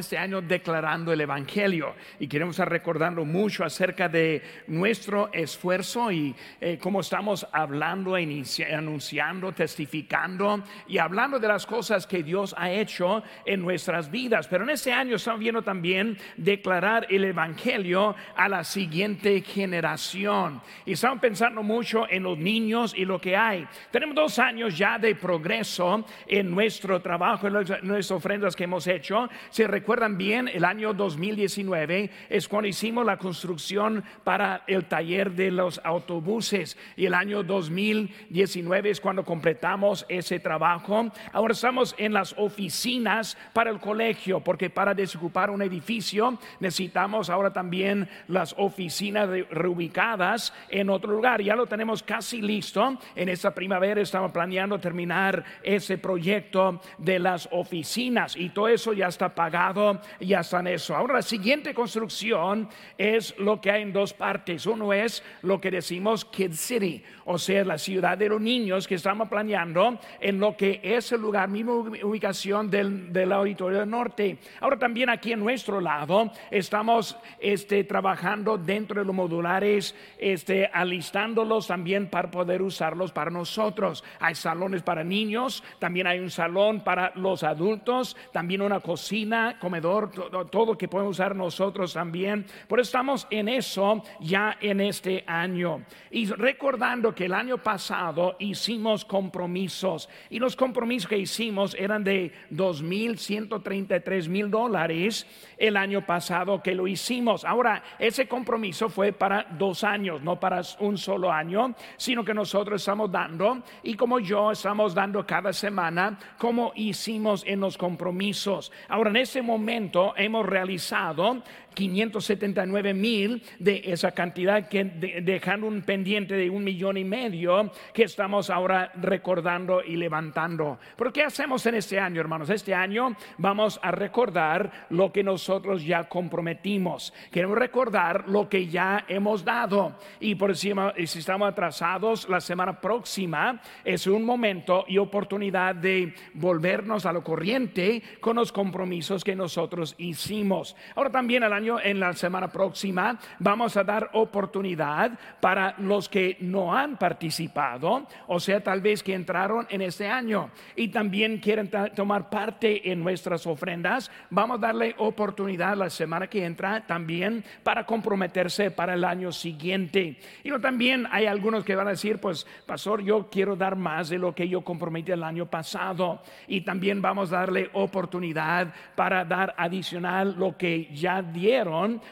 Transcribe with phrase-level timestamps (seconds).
[0.00, 6.34] este año declarando el Evangelio y queremos estar recordando mucho acerca de nuestro esfuerzo y
[6.60, 13.22] eh, cómo estamos hablando, anunciando, testificando y hablando de las cosas que Dios ha hecho
[13.44, 14.48] en nuestras vidas.
[14.48, 20.60] Pero en este año estamos viendo también declarar el Evangelio a la siguiente generación.
[20.84, 23.66] Y estamos pensando mucho en los niños y lo que hay.
[23.90, 29.28] Tenemos dos años ya de progreso en nuestro trabajo, en nuestras ofrendas que hemos hecho.
[29.50, 35.50] Se recuerdan bien, el año 2019 es cuando hicimos la construcción para el taller de
[35.50, 41.10] los autobuses y el año 2019 es cuando completamos ese trabajo.
[41.32, 47.52] Ahora estamos en las oficinas para el colegio, porque para desocupar un edificio necesitamos ahora
[47.52, 51.42] también las oficinas reubicadas en otro lugar.
[51.42, 52.96] Ya lo tenemos casi listo.
[53.16, 59.08] En esta primavera estamos planeando terminar ese proyecto de las oficinas y todo eso ya
[59.08, 59.79] está pagado
[60.20, 60.94] ya está en eso.
[60.96, 64.66] Ahora la siguiente construcción es lo que hay en dos partes.
[64.66, 68.96] Uno es lo que decimos Kid City, o sea, la ciudad de los niños que
[68.96, 74.38] estamos planeando en lo que es el lugar, misma ubicación del, del Auditorio del Norte.
[74.60, 81.66] Ahora también aquí en nuestro lado estamos este, trabajando dentro de los modulares, este, alistándolos
[81.66, 84.04] también para poder usarlos para nosotros.
[84.18, 90.10] Hay salones para niños, también hay un salón para los adultos, también una cocina comedor,
[90.50, 92.44] todo, que podemos usar nosotros también.
[92.66, 95.84] Por eso estamos en eso ya en este año.
[96.10, 102.32] Y recordando que el año pasado hicimos compromisos y los compromisos que hicimos eran de
[102.50, 107.44] 2.133 mil dólares el año pasado que lo hicimos.
[107.44, 112.80] Ahora, ese compromiso fue para dos años, no para un solo año, sino que nosotros
[112.80, 118.72] estamos dando y como yo estamos dando cada semana, como hicimos en los compromisos.
[118.88, 121.42] Ahora, en ese momento hemos realizado
[121.74, 128.04] 579 mil de esa cantidad que dejando un pendiente de un millón y medio que
[128.04, 130.78] estamos ahora recordando y levantando.
[130.96, 132.50] ¿Pero qué hacemos en este año, hermanos?
[132.50, 137.12] Este año vamos a recordar lo que nosotros ya comprometimos.
[137.30, 139.98] Queremos recordar lo que ya hemos dado.
[140.20, 146.14] Y por encima, si estamos atrasados, la semana próxima es un momento y oportunidad de
[146.34, 150.76] volvernos a lo corriente con los compromisos que nosotros hicimos.
[150.94, 156.74] Ahora también al en la semana próxima, vamos a dar oportunidad para los que no
[156.74, 162.30] han participado, o sea, tal vez que entraron en este año y también quieren tomar
[162.30, 168.70] parte en nuestras ofrendas, vamos a darle oportunidad la semana que entra también para comprometerse
[168.70, 170.18] para el año siguiente.
[170.42, 174.18] Y también hay algunos que van a decir, pues, pastor, yo quiero dar más de
[174.18, 176.22] lo que yo comprometí el año pasado.
[176.46, 181.49] Y también vamos a darle oportunidad para dar adicional lo que ya dieron,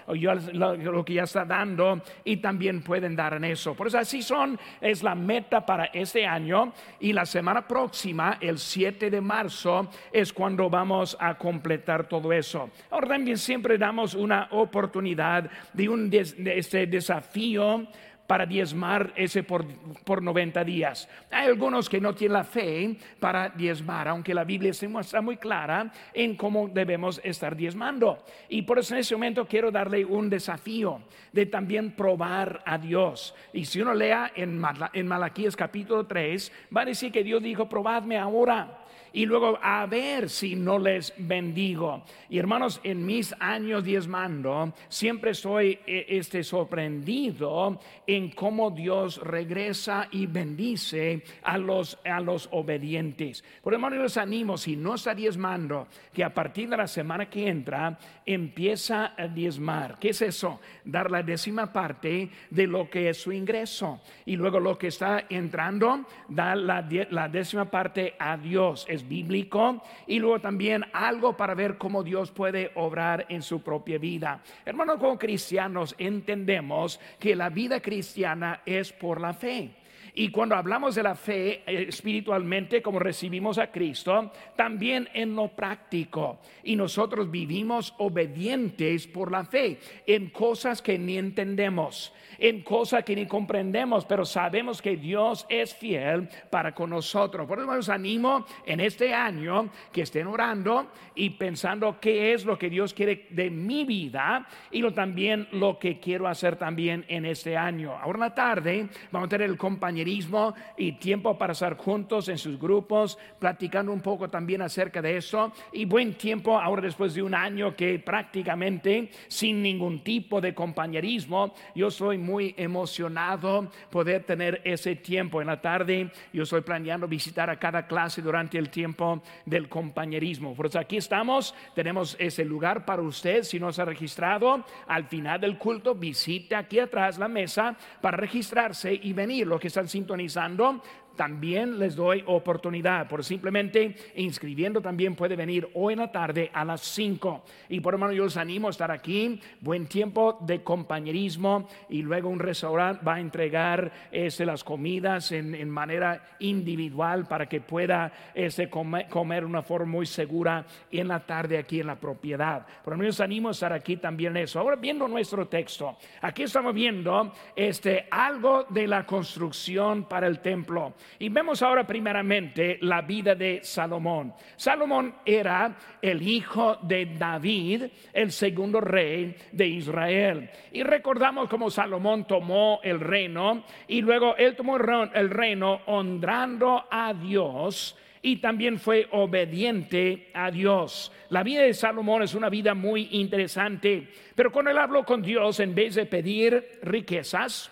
[0.06, 3.74] o lo, que ya está dando, y también pueden dar en eso.
[3.74, 6.72] Por eso así son, es la meta para este año.
[7.00, 12.70] Y la semana próxima, el 7 de marzo, es cuando vamos a completar todo eso.
[12.90, 16.20] Ahora también siempre damos una oportunidad de un de
[16.56, 17.86] este desafío
[18.28, 19.64] para diezmar ese por,
[20.04, 21.08] por 90 días.
[21.30, 25.90] Hay algunos que no tienen la fe para diezmar, aunque la Biblia está muy clara
[26.12, 28.22] en cómo debemos estar diezmando.
[28.50, 31.00] Y por eso en ese momento quiero darle un desafío
[31.32, 33.34] de también probar a Dios.
[33.54, 34.62] Y si uno lea en,
[34.92, 39.86] en Malaquías capítulo 3, va a decir que Dios dijo, probadme ahora y luego a
[39.86, 42.02] ver si no les bendigo.
[42.28, 50.08] Y hermanos, en mis años diezmando, siempre estoy eh, este, sorprendido en cómo Dios regresa
[50.10, 53.44] y bendice a los, a los obedientes.
[53.62, 57.48] Por hermano, les animo, si no está diezmando, que a partir de la semana que
[57.48, 59.98] entra, empieza a diezmar.
[59.98, 60.60] ¿Qué es eso?
[60.84, 64.00] Dar la décima parte de lo que es su ingreso.
[64.26, 70.18] Y luego lo que está entrando, dar la, la décima parte a Dios bíblico y
[70.18, 74.42] luego también algo para ver cómo Dios puede obrar en su propia vida.
[74.64, 79.70] Hermanos, como cristianos entendemos que la vida cristiana es por la fe.
[80.14, 85.48] Y cuando hablamos de la fe eh, espiritualmente, como recibimos a Cristo, también en lo
[85.48, 86.40] práctico.
[86.64, 93.16] Y nosotros vivimos obedientes por la fe en cosas que ni entendemos en cosas que
[93.16, 97.46] ni comprendemos, pero sabemos que Dios es fiel para con nosotros.
[97.46, 102.56] Por eso les animo en este año que estén orando y pensando qué es lo
[102.56, 107.26] que Dios quiere de mi vida y lo, también lo que quiero hacer también en
[107.26, 107.92] este año.
[107.92, 112.28] Ahora en la tarde vamos a tener el compañero compañerismo y tiempo para estar juntos
[112.28, 115.52] en sus grupos, platicando un poco también acerca de eso.
[115.72, 121.52] Y buen tiempo ahora después de un año que prácticamente sin ningún tipo de compañerismo,
[121.74, 126.10] yo soy muy emocionado poder tener ese tiempo en la tarde.
[126.32, 130.54] Yo estoy planeando visitar a cada clase durante el tiempo del compañerismo.
[130.54, 133.42] Por eso aquí estamos, tenemos ese lugar para usted.
[133.42, 138.16] Si no se ha registrado, al final del culto, visite aquí atrás la mesa para
[138.16, 139.46] registrarse y venir.
[139.46, 140.82] Los que están sintonizando,
[141.18, 143.08] también les doy oportunidad.
[143.08, 147.44] Por simplemente inscribiendo también puede venir hoy en la tarde a las 5.
[147.68, 149.40] Y por hermano, yo les animo a estar aquí.
[149.60, 155.68] Buen tiempo de compañerismo y luego un restaurante va a entregar este, las comidas en,
[155.68, 161.80] manera individual para que pueda este, comer, una forma muy segura en la tarde aquí
[161.80, 162.64] en la propiedad.
[162.84, 164.60] Por hermano, yo les animo a estar aquí también eso.
[164.60, 170.94] Ahora viendo nuestro texto, aquí estamos viendo este, algo de la construcción para el templo.
[171.18, 174.34] Y vemos ahora primeramente la vida de Salomón.
[174.56, 180.50] Salomón era el hijo de David, el segundo rey de Israel.
[180.72, 187.12] Y recordamos cómo Salomón tomó el reino y luego él tomó el reino honrando a
[187.14, 191.12] Dios y también fue obediente a Dios.
[191.30, 195.60] La vida de Salomón es una vida muy interesante, pero cuando él habló con Dios,
[195.60, 197.70] en vez de pedir riquezas,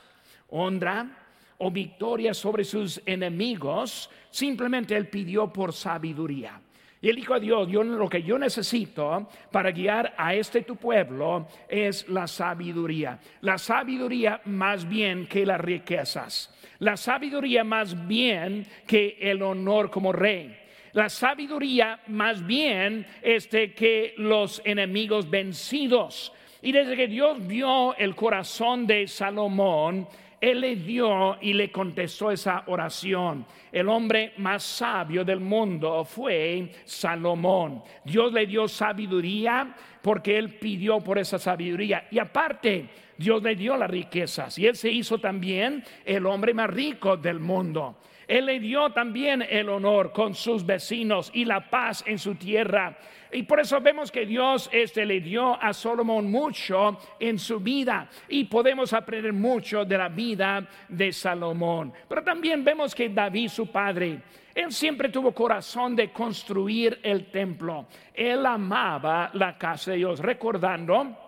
[0.49, 1.26] honra,
[1.59, 6.61] o victoria sobre sus enemigos, simplemente él pidió por sabiduría.
[7.01, 10.77] Y él dijo a Dios, yo, lo que yo necesito para guiar a este tu
[10.77, 13.19] pueblo es la sabiduría.
[13.43, 16.53] La sabiduría más bien que las riquezas.
[16.79, 20.57] La sabiduría más bien que el honor como rey.
[20.95, 26.33] La sabiduría más bien este, que los enemigos vencidos.
[26.63, 30.09] Y desde que Dios vio el corazón de Salomón,
[30.41, 33.47] él le dio y le contestó esa oración.
[33.73, 37.83] El hombre más sabio del mundo fue Salomón.
[38.05, 42.07] Dios le dio sabiduría porque él pidió por esa sabiduría.
[42.11, 44.59] Y aparte, Dios le dio las riquezas.
[44.59, 47.97] Y él se hizo también el hombre más rico del mundo.
[48.29, 52.99] Él le dio también el honor con sus vecinos y la paz en su tierra.
[53.37, 58.09] Y por eso vemos que Dios este, le dio a Salomón mucho en su vida
[58.31, 61.93] y podemos aprender mucho de la vida de Salomón.
[62.09, 64.23] Pero también vemos que David, su padre,
[64.55, 67.89] él siempre tuvo corazón de construir el templo.
[68.15, 71.26] Él amaba la casa de Dios, recordando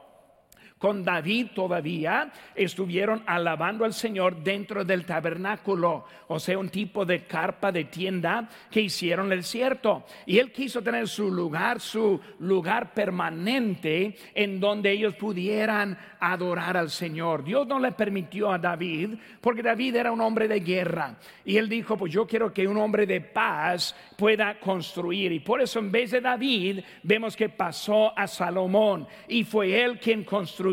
[0.79, 7.25] con David todavía estuvieron alabando al Señor dentro del tabernáculo, o sea, un tipo de
[7.25, 10.05] carpa de tienda que hicieron el desierto.
[10.27, 16.91] Y él quiso tener su lugar, su lugar permanente en donde ellos pudieran adorar al
[16.91, 17.45] Señor.
[17.45, 21.17] Dios no le permitió a David, porque David era un hombre de guerra.
[21.45, 25.33] Y él dijo, pues yo quiero que un hombre de paz pueda construir.
[25.33, 29.07] Y por eso en vez de David, vemos que pasó a Salomón.
[29.27, 30.68] Y fue él quien construyó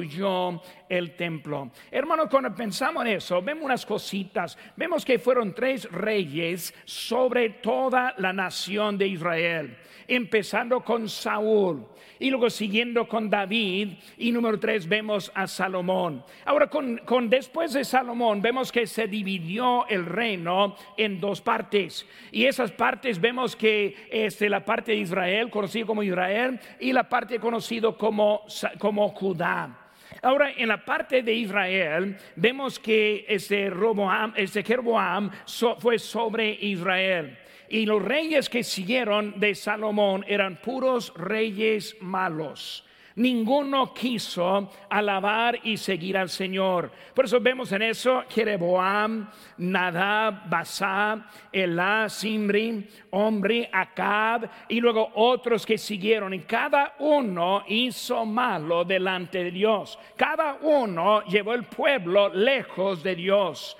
[0.89, 1.71] el templo.
[1.92, 4.57] Hermanos, cuando pensamos en eso, vemos unas cositas.
[4.75, 9.77] Vemos que fueron tres reyes sobre toda la nación de Israel,
[10.07, 11.86] empezando con Saúl
[12.19, 16.24] y luego siguiendo con David y número tres vemos a Salomón.
[16.45, 22.06] Ahora con, con, después de Salomón vemos que se dividió el reino en dos partes
[22.31, 27.07] y esas partes vemos que este, la parte de Israel conocido como Israel y la
[27.07, 28.45] parte conocido como,
[28.80, 29.84] como Judá.
[30.21, 35.31] Ahora, en la parte de Israel, vemos que este, Roboam, este Jeroboam
[35.79, 37.38] fue sobre Israel.
[37.69, 42.85] Y los reyes que siguieron de Salomón eran puros reyes malos.
[43.15, 46.91] Ninguno quiso alabar y seguir al Señor.
[47.13, 49.29] Por eso vemos en eso Jeroboam,
[49.60, 56.34] Nadab, Basá, Elá, Simri, Omri, Acab y luego otros que siguieron.
[56.34, 59.98] Y cada uno hizo malo delante de Dios.
[60.17, 63.77] Cada uno llevó el pueblo lejos de Dios.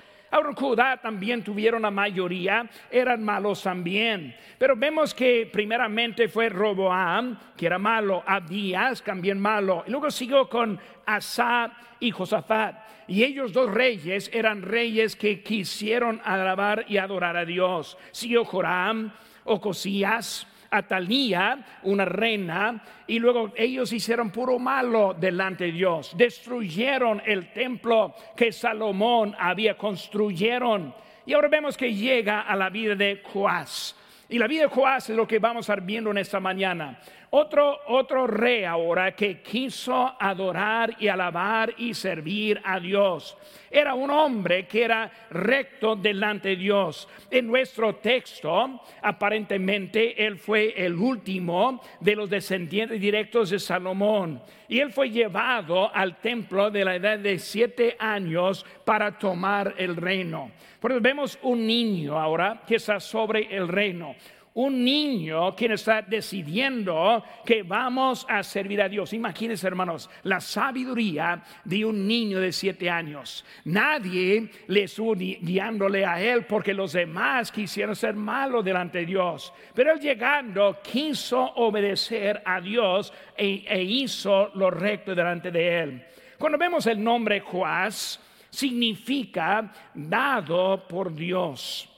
[1.02, 4.34] También tuvieron la mayoría, eran malos también.
[4.58, 9.84] Pero vemos que primeramente fue Roboam, que era malo, Abías también malo.
[9.86, 12.76] Y luego siguió con Asa y Josafat.
[13.08, 17.96] Y ellos dos reyes eran reyes que quisieron alabar y adorar a Dios.
[18.10, 19.12] Siguió Joram,
[19.44, 26.14] Ocosías, Atalía, una reina, y luego ellos hicieron puro malo delante de Dios.
[26.16, 30.94] Destruyeron el templo que Salomón había construyeron.
[31.24, 33.96] Y ahora vemos que llega a la vida de Joás.
[34.28, 36.98] Y la vida de Joás es lo que vamos a estar viendo en esta mañana.
[37.30, 43.36] Otro, otro rey ahora que quiso adorar y alabar y servir a Dios.
[43.68, 47.08] Era un hombre que era recto delante de Dios.
[47.30, 54.40] En nuestro texto, aparentemente, él fue el último de los descendientes directos de Salomón.
[54.68, 59.96] Y él fue llevado al templo de la edad de siete años para tomar el
[59.96, 60.52] reino.
[60.80, 64.14] Por eso vemos un niño ahora que está sobre el reino
[64.56, 69.12] un niño quien está decidiendo que vamos a servir a Dios.
[69.12, 73.44] Imagínense, hermanos, la sabiduría de un niño de siete años.
[73.64, 79.52] Nadie le estuvo guiándole a él porque los demás quisieron ser malos delante de Dios.
[79.74, 86.06] Pero él llegando quiso obedecer a Dios e, e hizo lo recto delante de él.
[86.38, 91.90] Cuando vemos el nombre Joás, significa dado por Dios.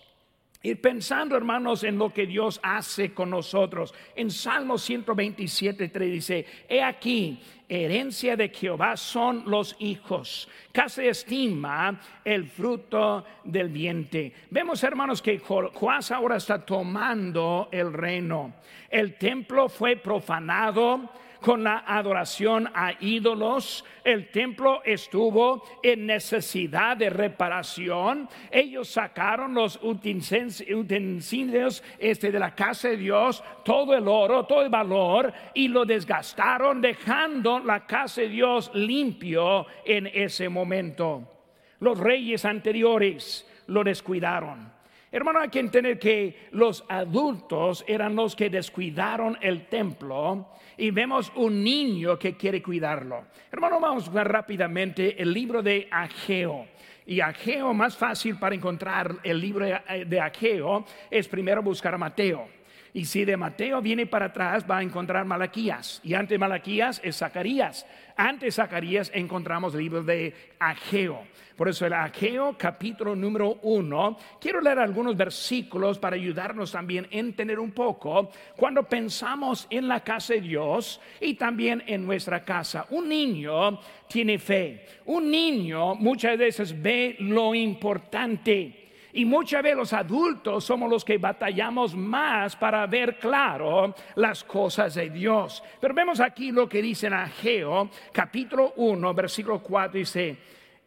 [0.60, 3.94] Ir pensando, hermanos, en lo que Dios hace con nosotros.
[4.16, 10.48] En Salmo 127, 3 dice, he aquí, herencia de Jehová son los hijos.
[10.72, 14.32] Casi estima el fruto del vientre.
[14.50, 18.54] Vemos, hermanos, que Joás ahora está tomando el reino.
[18.90, 21.08] El templo fue profanado
[21.40, 23.84] con la adoración a ídolos.
[24.04, 28.28] El templo estuvo en necesidad de reparación.
[28.50, 34.70] Ellos sacaron los utensilios este, de la casa de Dios, todo el oro, todo el
[34.70, 41.34] valor, y lo desgastaron, dejando la casa de Dios limpio en ese momento.
[41.80, 44.77] Los reyes anteriores lo descuidaron.
[45.10, 51.32] Hermano, hay que entender que los adultos eran los que descuidaron el templo y vemos
[51.34, 53.24] un niño que quiere cuidarlo.
[53.50, 56.66] Hermano, vamos a ver rápidamente el libro de Ageo.
[57.06, 62.57] Y Ageo, más fácil para encontrar el libro de Ageo, es primero buscar a Mateo.
[62.94, 66.00] Y si de Mateo viene para atrás, va a encontrar Malaquías.
[66.02, 67.86] Y antes Malaquías es Zacarías.
[68.16, 71.22] Antes Zacarías encontramos el libro de Ageo.
[71.56, 74.16] Por eso el Ageo capítulo número uno.
[74.40, 80.00] Quiero leer algunos versículos para ayudarnos también a entender un poco cuando pensamos en la
[80.00, 82.86] casa de Dios y también en nuestra casa.
[82.90, 84.86] Un niño tiene fe.
[85.06, 88.87] Un niño muchas veces ve lo importante.
[89.18, 94.94] Y muchas veces los adultos somos los que batallamos más para ver claro las cosas
[94.94, 95.60] de Dios.
[95.80, 100.38] Pero vemos aquí lo que dice en Ageo, capítulo 1, versículo 4, dice,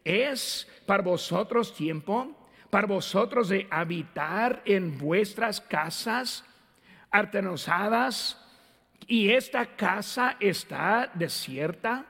[0.01, 6.45] es para vosotros tiempo, para vosotros de habitar en vuestras casas
[7.11, 8.41] artenosadas
[9.07, 12.05] y esta casa está desierta.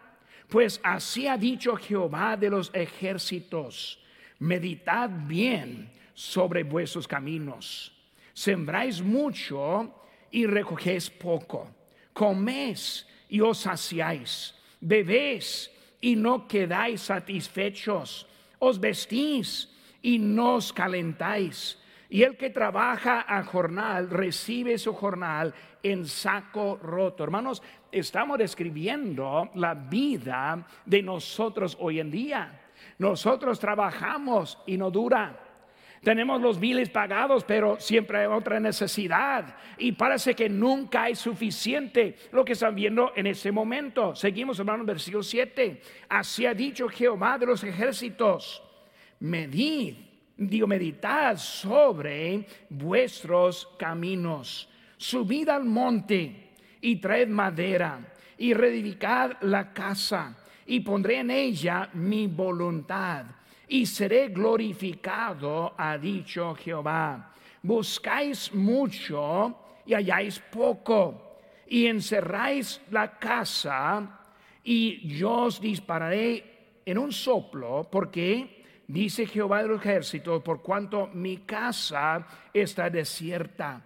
[0.48, 4.00] Pues así ha dicho Jehová de los ejércitos,
[4.38, 7.92] meditad bien sobre vuestros caminos.
[8.34, 9.94] Sembráis mucho
[10.32, 11.70] y recogéis poco.
[12.14, 14.56] Coméis y os saciáis.
[14.80, 15.70] Bebéis
[16.02, 18.28] y no quedáis satisfechos.
[18.60, 19.70] Os vestís
[20.02, 21.78] y no os calentáis.
[22.10, 27.24] Y el que trabaja a jornal recibe su jornal en saco roto.
[27.24, 32.62] Hermanos, estamos describiendo la vida de nosotros hoy en día.
[32.98, 35.51] Nosotros trabajamos y no dura.
[36.04, 39.56] Tenemos los biles pagados, pero siempre hay otra necesidad.
[39.78, 44.16] Y parece que nunca hay suficiente lo que están viendo en ese momento.
[44.16, 45.80] Seguimos, hermanos, versículo 7.
[46.10, 48.64] Así ha dicho Jehová de los ejércitos.
[49.20, 49.98] Medid,
[50.36, 54.68] digo, meditad sobre vuestros caminos.
[54.98, 58.00] Subid al monte y traed madera
[58.40, 63.26] y reedificad la casa y pondré en ella mi voluntad
[63.72, 67.34] y seré glorificado, ha dicho Jehová.
[67.64, 74.20] Buscáis mucho y halláis poco, y encerráis la casa,
[74.62, 81.08] y yo os dispararé en un soplo, porque dice Jehová de los ejércitos, por cuanto
[81.08, 83.86] mi casa está desierta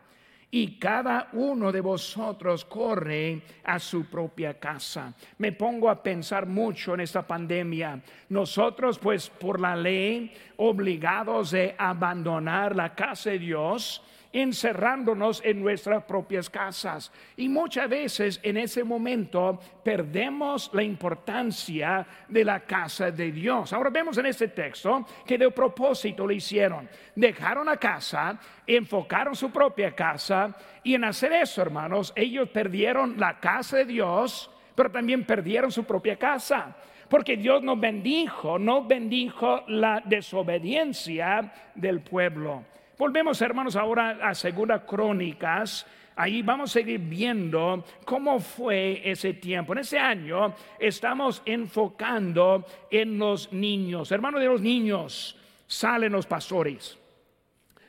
[0.51, 5.13] y cada uno de vosotros corre a su propia casa.
[5.37, 8.01] Me pongo a pensar mucho en esta pandemia.
[8.29, 14.01] Nosotros, pues, por la ley, obligados de abandonar la casa de Dios,
[14.35, 17.09] encerrándonos en nuestras propias casas.
[17.37, 23.71] Y muchas veces en ese momento perdemos la importancia de la casa de Dios.
[23.71, 26.89] Ahora vemos en este texto que de propósito lo hicieron.
[27.15, 33.39] Dejaron la casa, enfocaron su propia casa y en hacer eso, hermanos, ellos perdieron la
[33.39, 36.75] casa de Dios, pero también perdieron su propia casa.
[37.15, 42.65] Porque Dios no bendijo, no bendijo la desobediencia del pueblo.
[42.97, 49.71] Volvemos, hermanos, ahora a Segunda Crónicas, Ahí vamos a seguir viendo cómo fue ese tiempo.
[49.71, 54.11] En ese año estamos enfocando en los niños.
[54.11, 56.97] Hermano de los niños, salen los pastores,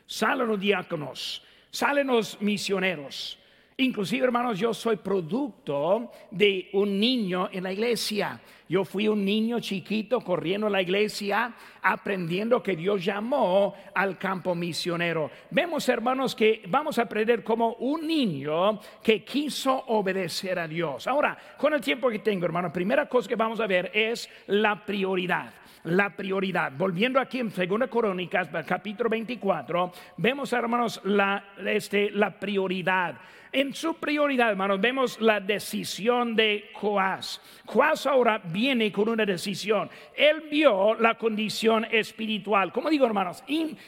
[0.05, 3.37] salen los diáconos, salen los misioneros.
[3.79, 8.41] Inclusive, hermanos, yo soy producto de un niño en la iglesia.
[8.67, 11.53] Yo fui un niño chiquito corriendo a la iglesia,
[11.83, 15.29] aprendiendo que Dios llamó al campo misionero.
[15.51, 21.05] Vemos, hermanos, que vamos a aprender como un niño que quiso obedecer a Dios.
[21.05, 24.83] Ahora, con el tiempo que tengo, hermano, primera cosa que vamos a ver es la
[24.83, 25.53] prioridad
[25.83, 26.73] la prioridad.
[26.77, 33.15] Volviendo aquí en Segunda Crónicas, capítulo 24, vemos, hermanos, la, este, la prioridad.
[33.57, 37.41] En su prioridad, hermanos, vemos la decisión de Joás.
[37.65, 39.89] Joás ahora viene con una decisión.
[40.15, 42.71] Él vio la condición espiritual.
[42.71, 43.43] Como digo, hermanos,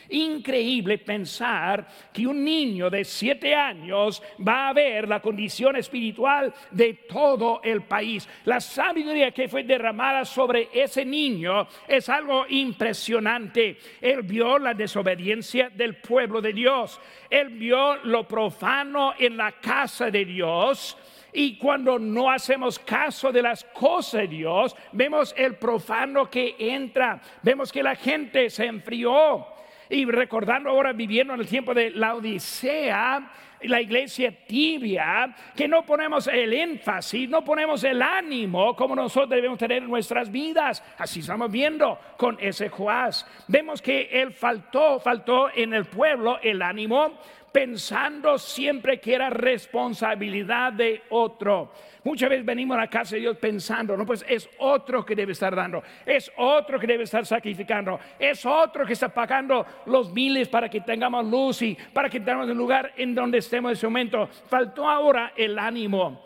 [0.10, 7.06] increíble pensar que un niño de siete años va a ver la condición espiritual de
[7.08, 8.28] todo el país.
[8.46, 13.78] La sabiduría que fue derramada sobre ese niño es algo impresionante.
[14.02, 17.00] Él vio la desobediencia del pueblo de Dios.
[17.30, 20.98] Él vio lo profano en la casa de Dios.
[21.32, 27.22] Y cuando no hacemos caso de las cosas de Dios, vemos el profano que entra,
[27.44, 29.46] vemos que la gente se enfrió.
[29.90, 35.86] Y recordando ahora viviendo en el tiempo de la Odisea, la iglesia tibia, que no
[35.86, 40.84] ponemos el énfasis, no ponemos el ánimo como nosotros debemos tener en nuestras vidas.
[40.98, 43.26] Así estamos viendo con ese Joás.
[43.48, 47.20] Vemos que él faltó, faltó en el pueblo el ánimo,
[47.52, 51.72] pensando siempre que era responsabilidad de otro.
[52.04, 55.34] Muchas veces venimos a la casa de Dios pensando, no, pues es otro que debe
[55.34, 60.48] estar dando, es otro que debe estar sacrificando, es otro que está pagando los miles
[60.48, 63.88] para que tengamos luz y para que tengamos el lugar en donde estemos en ese
[63.88, 64.28] momento.
[64.28, 66.22] Faltó ahora el ánimo.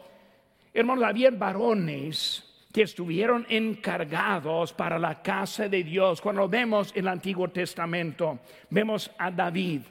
[0.74, 6.20] Hermanos, había varones que estuvieron encargados para la casa de Dios.
[6.22, 8.40] Cuando vemos el Antiguo Testamento,
[8.70, 9.82] vemos a David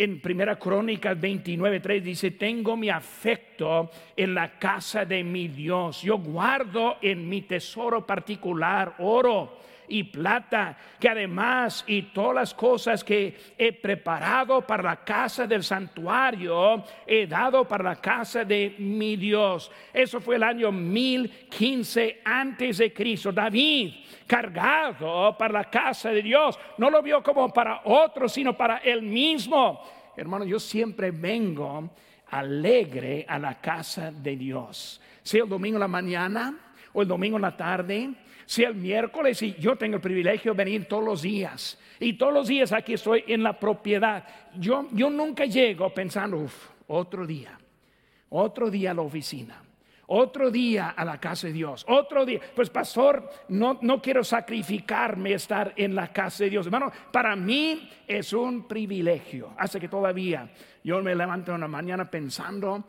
[0.00, 6.00] en Primera Crónica 29:3 dice, "Tengo mi afecto en la casa de mi Dios.
[6.00, 13.04] Yo guardo en mi tesoro particular oro y plata, que además y todas las cosas
[13.04, 19.16] que he preparado para la casa del santuario, he dado para la casa de mi
[19.16, 19.70] Dios.
[19.92, 23.32] Eso fue el año 1015 antes de Cristo.
[23.32, 23.92] David,
[24.26, 29.02] cargado para la casa de Dios, no lo vio como para otro, sino para él
[29.02, 29.82] mismo.
[30.16, 31.90] Hermano, yo siempre vengo
[32.30, 35.00] alegre a la casa de Dios.
[35.22, 36.54] Sea el domingo en la mañana
[36.92, 38.10] o el domingo en la tarde,
[38.46, 41.78] sea el miércoles y yo tengo el privilegio de venir todos los días.
[41.98, 44.24] Y todos los días aquí estoy en la propiedad.
[44.56, 47.58] Yo, yo nunca llego pensando, uff, otro día,
[48.28, 49.62] otro día a la oficina
[50.12, 52.40] otro día a la casa de Dios, otro día.
[52.54, 56.66] Pues pastor, no, no quiero sacrificarme estar en la casa de Dios.
[56.66, 59.52] Hermano, para mí es un privilegio.
[59.56, 60.50] Hace que todavía
[60.82, 62.84] yo me levanto en la mañana pensando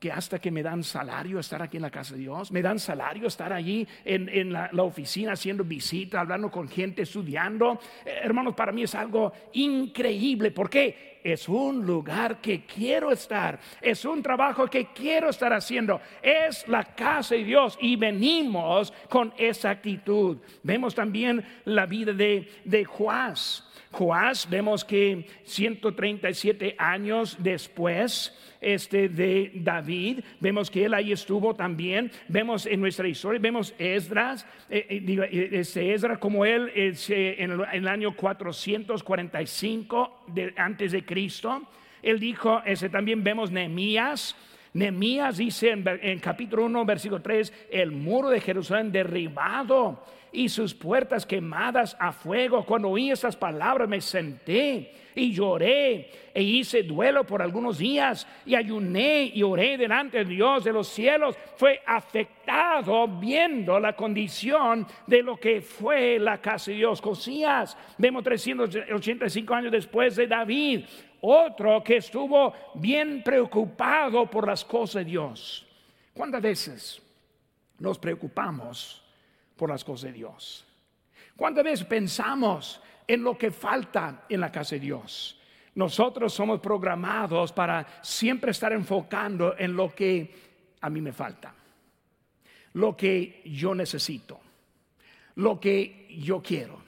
[0.00, 2.78] que hasta que me dan salario estar aquí en la casa de Dios, me dan
[2.78, 7.78] salario estar allí en, la, oficina haciendo visita, hablando con gente, estudiando.
[8.06, 10.52] Eh, hermanos, para mí es algo increíble.
[10.52, 16.66] porque Es un lugar que quiero estar, es un trabajo que quiero estar haciendo, es
[16.66, 20.38] la casa de Dios y venimos con esa actitud.
[20.62, 22.86] Vemos también la vida de, de.
[23.92, 30.20] Joás, vemos que 137 años después, este, de David.
[30.38, 32.12] Vemos que él ahí estuvo también.
[32.28, 37.88] Vemos en nuestra historia, vemos Esdras, eh, eh, eh, este Esdras como él en, el,
[37.88, 41.62] año 445 de, antes de Cristo.
[42.02, 44.36] Él dijo, ese también vemos Nehemías.
[44.72, 50.74] Nehemías dice en, en capítulo 1, versículo 3, el muro de Jerusalén derribado y sus
[50.74, 52.64] puertas quemadas a fuego.
[52.64, 58.54] Cuando oí esas palabras me senté y lloré e hice duelo por algunos días y
[58.54, 61.36] ayuné y oré delante de Dios de los cielos.
[61.56, 67.00] Fue afectado viendo la condición de lo que fue la casa de Dios.
[67.00, 70.84] Cosías, vemos 385 años después de David,
[71.20, 75.66] otro que estuvo bien preocupado por las cosas de Dios.
[76.14, 77.02] ¿Cuántas veces
[77.78, 79.02] nos preocupamos
[79.60, 80.64] por las cosas de Dios.
[81.36, 85.38] ¿Cuántas veces pensamos en lo que falta en la casa de Dios?
[85.74, 90.34] Nosotros somos programados para siempre estar enfocando en lo que
[90.80, 91.54] a mí me falta,
[92.72, 94.40] lo que yo necesito,
[95.34, 96.80] lo que yo quiero.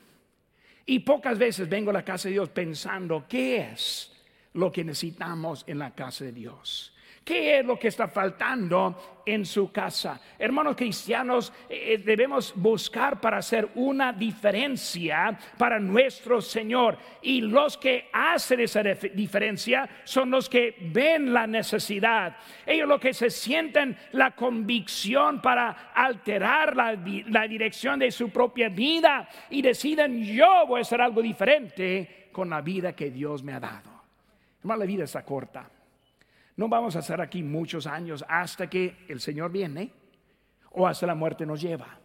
[0.87, 4.19] Y pocas veces vengo a la casa de Dios pensando qué es
[4.55, 6.95] lo que necesitamos en la casa de Dios.
[7.25, 10.21] ¿Qué es lo que está faltando en su casa?
[10.37, 16.99] Hermanos cristianos, eh, eh, debemos buscar para hacer una diferencia para nuestro Señor.
[17.23, 22.37] Y los que hacen esa diferencia son los que ven la necesidad.
[22.67, 28.69] Ellos los que se sienten la convicción para alterar la, la dirección de su propia
[28.69, 33.53] vida y deciden yo voy a hacer algo diferente con la vida que Dios me
[33.53, 33.93] ha dado.
[34.61, 35.69] Hermano, la vida está corta.
[36.63, 39.91] No vamos a estar aquí muchos años hasta que el Señor viene
[40.71, 41.99] o hasta la muerte nos lleva.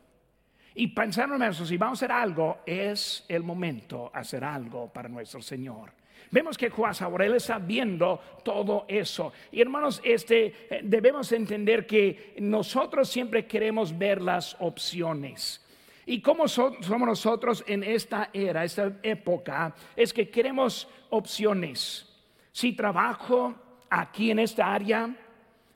[0.73, 5.09] Y pensando en eso, si vamos a hacer algo, es el momento hacer algo para
[5.09, 5.91] nuestro Señor.
[6.31, 9.31] Vemos que Juan Saborel está viendo todo eso.
[9.51, 15.63] Y hermanos, este, eh, debemos entender que nosotros siempre queremos ver las opciones.
[16.07, 22.11] Y como somos nosotros en esta era, esta época, es que queremos opciones.
[22.51, 25.09] Si trabajo, aquí en esta área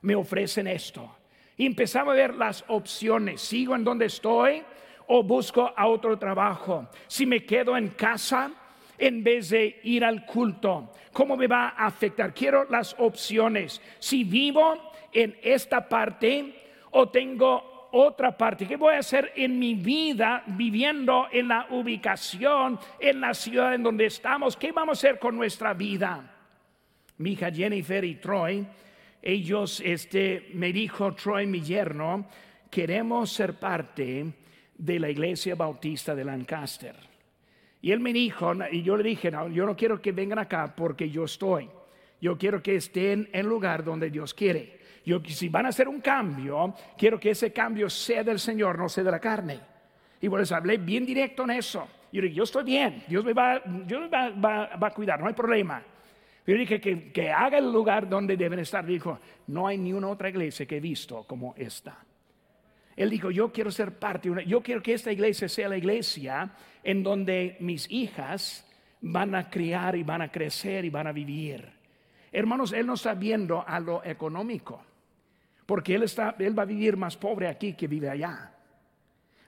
[0.02, 1.18] me ofrecen esto.
[1.58, 3.42] Y empezamos a ver las opciones.
[3.42, 4.64] ¿Sigo en donde estoy
[5.08, 6.88] o busco a otro trabajo?
[7.08, 8.52] Si me quedo en casa
[8.98, 12.34] en vez de ir al culto, ¿cómo me va a afectar?
[12.34, 13.82] Quiero las opciones.
[14.00, 16.56] Si vivo en esta parte
[16.92, 18.66] o tengo otra parte.
[18.66, 23.84] ¿Qué voy a hacer en mi vida viviendo en la ubicación, en la ciudad en
[23.84, 24.56] donde estamos?
[24.56, 26.41] ¿Qué vamos a hacer con nuestra vida?
[27.22, 28.66] Mi hija Jennifer y Troy,
[29.22, 32.28] ellos, este, me dijo Troy, mi yerno,
[32.70, 34.34] queremos ser parte
[34.78, 36.96] de la iglesia bautista de Lancaster.
[37.82, 40.74] Y él me dijo, y yo le dije, no, yo no quiero que vengan acá
[40.76, 41.70] porque yo estoy.
[42.20, 44.80] Yo quiero que estén en lugar donde Dios quiere.
[45.04, 48.88] Yo, si van a hacer un cambio, quiero que ese cambio sea del Señor, no
[48.88, 49.60] sea de la carne.
[50.20, 51.88] Y por eso hablé bien directo en eso.
[52.12, 55.28] Yo dije, yo estoy bien, Dios me va, Dios me va, va a cuidar, no
[55.28, 55.84] hay problema.
[56.46, 58.86] Yo dije que, que haga el lugar donde deben estar.
[58.86, 61.98] Dijo, no hay ni una otra iglesia que he visto como esta.
[62.96, 66.52] Él dijo, yo quiero ser parte, yo quiero que esta iglesia sea la iglesia
[66.84, 68.68] en donde mis hijas
[69.02, 71.68] van a criar y van a crecer y van a vivir.
[72.32, 74.84] Hermanos, él no está viendo a lo económico,
[75.66, 78.54] porque él, está, él va a vivir más pobre aquí que vive allá.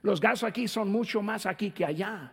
[0.02, 2.32] Los gastos aquí son mucho más aquí que allá.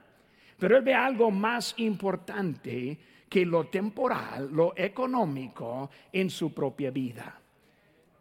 [0.60, 3.00] Pero él ve algo más importante
[3.32, 7.40] que lo temporal, lo económico en su propia vida.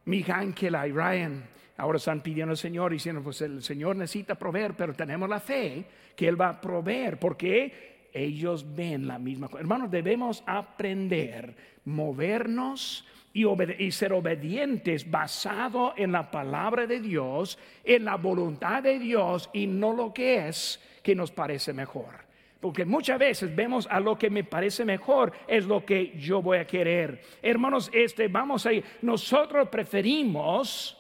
[0.05, 1.43] Mi hija Ángela y Ryan
[1.79, 5.85] ahora están pidiendo al Señor diciendo, pues el Señor necesita proveer, pero tenemos la fe
[6.15, 9.63] que Él va a proveer, porque ellos ven la misma cosa.
[9.63, 13.47] Hermanos, debemos aprender, movernos y,
[13.83, 19.67] y, ser obedientes basado en la palabra de Dios, en la voluntad de Dios y
[19.67, 22.30] no lo que es que nos parece mejor.
[22.61, 26.59] Porque muchas veces vemos a lo que me parece mejor es lo que yo voy
[26.59, 27.23] a querer.
[27.41, 28.71] Hermanos, este vamos a.
[29.01, 30.97] Nosotros preferimos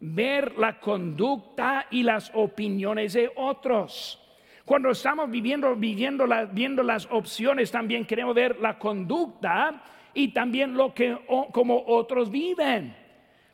[0.00, 4.20] ver la conducta y las opiniones de otros.
[4.64, 9.82] Cuando estamos viviendo, viviendo viendo las opciones, también queremos ver la conducta
[10.14, 11.16] y también lo que
[11.52, 13.03] como otros viven.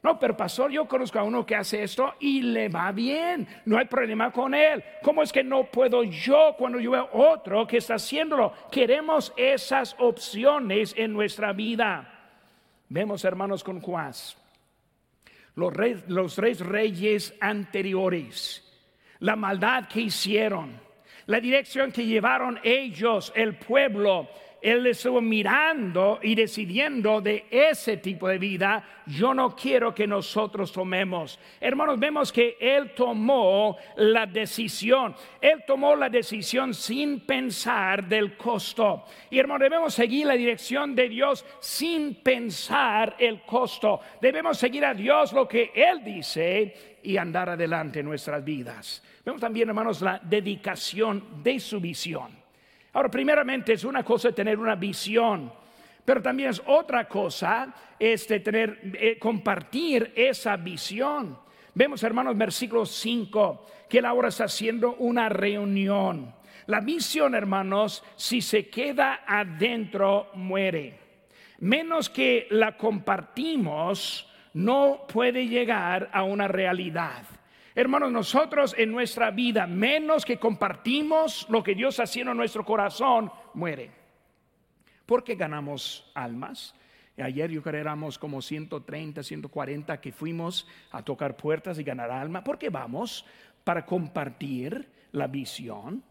[0.03, 3.77] No, pero pastor, yo conozco a uno que hace esto y le va bien, no
[3.77, 4.83] hay problema con él.
[5.03, 8.55] ¿Cómo es que no puedo yo cuando yo veo otro que está haciéndolo?
[8.71, 12.21] Queremos esas opciones en nuestra vida.
[12.89, 14.13] Vemos, hermanos, con Juan,
[15.55, 15.75] los,
[16.09, 18.67] los tres reyes anteriores,
[19.19, 20.81] la maldad que hicieron,
[21.27, 24.31] la dirección que llevaron ellos, el pueblo,
[24.63, 30.71] él estuvo mirando y decidiendo de ese tipo de vida, yo no quiero que nosotros
[30.71, 31.39] tomemos.
[31.61, 35.15] Hermanos, vemos que Él tomó la decisión.
[35.41, 39.05] Él tomó la decisión sin pensar del costo.
[39.31, 44.01] Y hermanos, debemos seguir la dirección de Dios sin pensar el costo.
[44.21, 49.03] Debemos seguir a Dios lo que Él dice y andar adelante en nuestras vidas.
[49.25, 52.40] Vemos también, hermanos, la dedicación de su visión.
[52.93, 55.53] Ahora, primeramente es una cosa tener una visión,
[56.05, 61.39] pero también es otra cosa este, tener, eh, compartir esa visión.
[61.75, 66.35] Vemos, hermanos, versículo 5, que él ahora está haciendo una reunión.
[66.67, 70.99] La visión, hermanos, si se queda adentro, muere.
[71.61, 77.23] Menos que la compartimos, no puede llegar a una realidad.
[77.81, 83.33] Hermanos, nosotros en nuestra vida, menos que compartimos lo que Dios haciendo en nuestro corazón,
[83.55, 83.91] muere.
[85.07, 86.75] Porque ganamos almas.
[87.17, 92.11] Ayer yo creo que éramos como 130, 140 que fuimos a tocar puertas y ganar
[92.11, 92.45] alma.
[92.45, 93.25] porque vamos?
[93.65, 96.03] Para compartir la visión,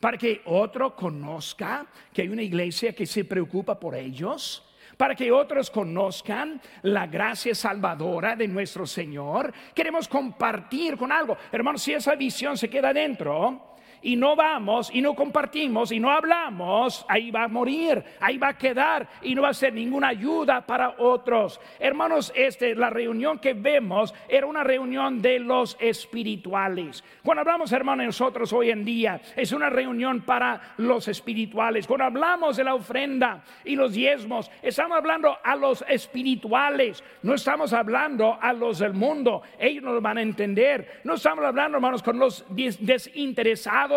[0.00, 4.62] para que otro conozca que hay una iglesia que se preocupa por ellos,
[4.98, 9.54] para que otros conozcan la gracia salvadora de nuestro Señor.
[9.72, 11.38] Queremos compartir con algo.
[11.50, 16.10] Hermanos, si esa visión se queda dentro, y no vamos y no compartimos y no
[16.10, 20.08] hablamos, ahí va a morir, ahí va a quedar y no va a ser ninguna
[20.08, 21.60] ayuda para otros.
[21.78, 27.02] Hermanos, este, la reunión que vemos era una reunión de los espirituales.
[27.22, 31.86] Cuando hablamos, hermanos, nosotros hoy en día, es una reunión para los espirituales.
[31.86, 37.72] Cuando hablamos de la ofrenda y los diezmos, estamos hablando a los espirituales, no estamos
[37.72, 39.42] hablando a los del mundo.
[39.58, 41.00] Ellos no lo van a entender.
[41.04, 43.87] No estamos hablando, hermanos, con los desinteresados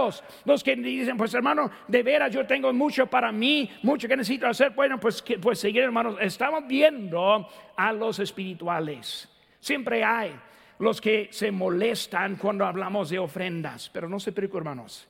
[0.45, 4.47] los que dicen, pues hermano, de veras yo tengo mucho para mí, mucho que necesito
[4.47, 9.29] hacer, bueno, pues, pues seguir hermanos, estamos viendo a los espirituales.
[9.59, 10.33] Siempre hay
[10.79, 15.07] los que se molestan cuando hablamos de ofrendas, pero no se preocupe hermanos,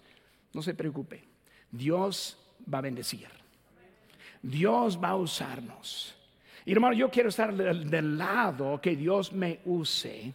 [0.54, 1.24] no se preocupe,
[1.72, 2.38] Dios
[2.72, 3.28] va a bendecir,
[4.42, 6.16] Dios va a usarnos.
[6.66, 10.34] Y hermano, yo quiero estar del lado que Dios me use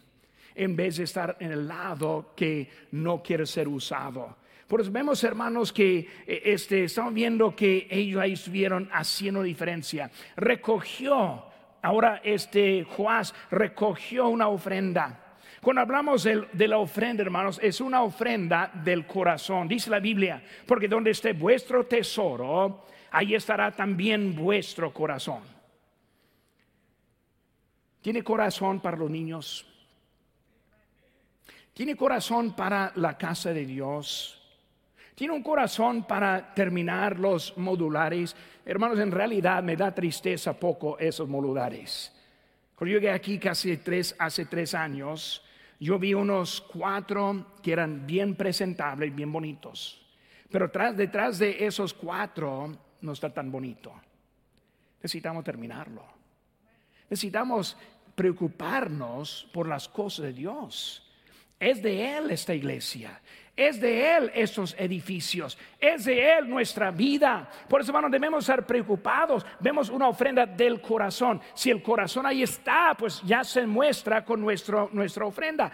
[0.57, 4.37] en vez de estar en el lado que no quiere ser usado.
[4.67, 10.11] Por eso vemos, hermanos, que eh, este, estamos viendo que ellos ahí estuvieron haciendo diferencia.
[10.35, 11.45] Recogió,
[11.81, 15.23] ahora este Joás recogió una ofrenda.
[15.61, 19.67] Cuando hablamos de, la ofrenda, hermanos, es una ofrenda del corazón.
[19.67, 25.41] Dice la Biblia, porque donde esté vuestro tesoro, ahí estará también vuestro corazón.
[28.01, 29.65] ¿Tiene corazón para los niños?
[31.77, 34.41] Tiene corazón para la casa de Dios.
[35.13, 38.35] Tiene un corazón para terminar los modulares.
[38.65, 42.11] Hermanos, en realidad me da tristeza poco esos modulares.
[42.73, 45.43] Cuando llegué aquí hace tres años,
[45.79, 50.03] yo vi unos cuatro que eran bien presentables, bien bonitos.
[50.49, 53.93] Pero detrás de esos cuatro no está tan bonito.
[54.95, 56.03] Necesitamos terminarlo.
[57.07, 57.77] Necesitamos
[58.15, 61.03] preocuparnos por las cosas de Dios.
[61.59, 63.19] Es de Él esta iglesia.
[63.57, 65.57] Es de Él estos edificios.
[65.79, 67.49] Es de Él nuestra vida.
[67.67, 69.43] Por eso, hermanos, debemos estar preocupados.
[69.59, 71.41] Vemos una ofrenda del corazón.
[71.55, 75.71] Si el corazón ahí está, pues ya se muestra con nuestro, nuestra ofrenda.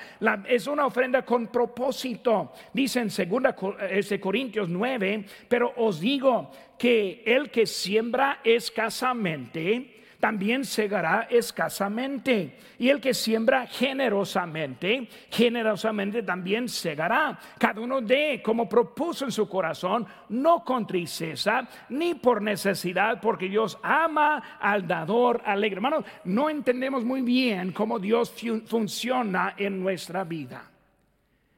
[0.48, 2.54] es una ofrenda con propósito.
[2.72, 11.28] Dice en 2 Corintios 9, pero os digo que el que siembra escasamente, también segará
[11.30, 12.58] escasamente.
[12.80, 17.38] Y el que siembra generosamente, generosamente también segará.
[17.58, 23.50] Cada uno de, como propuso en su corazón, no con tristeza ni por necesidad, porque
[23.50, 25.76] Dios ama al dador alegre.
[25.76, 28.34] Hermanos, no entendemos muy bien cómo Dios
[28.66, 30.72] funciona en nuestra vida.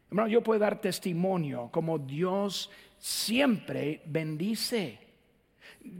[0.09, 5.05] Hermano, yo puedo dar testimonio como Dios siempre bendice.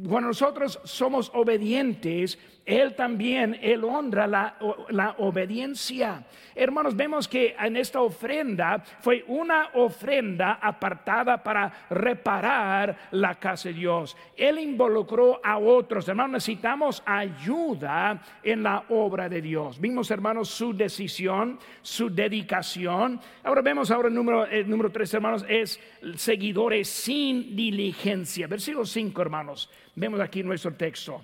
[0.08, 4.56] Cuando nosotros somos obedientes, Él también, Él honra la,
[4.90, 6.26] la, obediencia.
[6.56, 13.76] Hermanos, vemos que en esta ofrenda fue una ofrenda apartada para reparar la casa de
[13.76, 14.18] Dios.
[14.36, 16.08] Él involucró a otros.
[16.08, 19.80] Hermanos, necesitamos ayuda en la obra de Dios.
[19.80, 23.20] Vimos, hermanos, su decisión, su dedicación.
[23.44, 25.80] Ahora vemos ahora el número, número tres, hermanos, es
[26.16, 28.48] seguidores sin diligencia.
[28.48, 29.70] Versículo 5, hermanos.
[29.94, 31.24] Vemos aquí nuestro texto.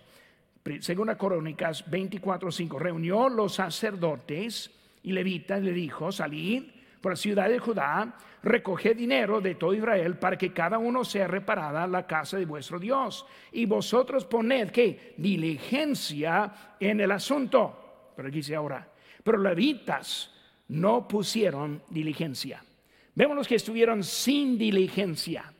[0.79, 2.79] Segunda Crónicas 24:5.
[2.79, 4.71] Reunió los sacerdotes
[5.03, 6.63] y levitas, le dijo: Salid
[7.01, 11.27] por la ciudad de Judá, recoged dinero de todo Israel para que cada uno sea
[11.27, 13.25] reparada la casa de vuestro Dios.
[13.51, 18.11] Y vosotros poned que diligencia en el asunto.
[18.15, 18.87] Pero aquí dice ahora:
[19.23, 20.31] Pero levitas
[20.67, 22.63] no pusieron diligencia.
[23.15, 25.51] Vemos los que estuvieron sin diligencia.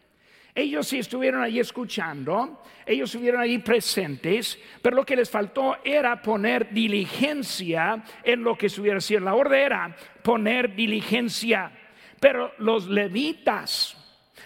[0.53, 6.21] Ellos sí estuvieron ahí escuchando, ellos estuvieron ahí presentes, pero lo que les faltó era
[6.21, 9.25] poner diligencia en lo que estuviera haciendo.
[9.25, 11.71] La orden era poner diligencia.
[12.19, 13.97] Pero los levitas,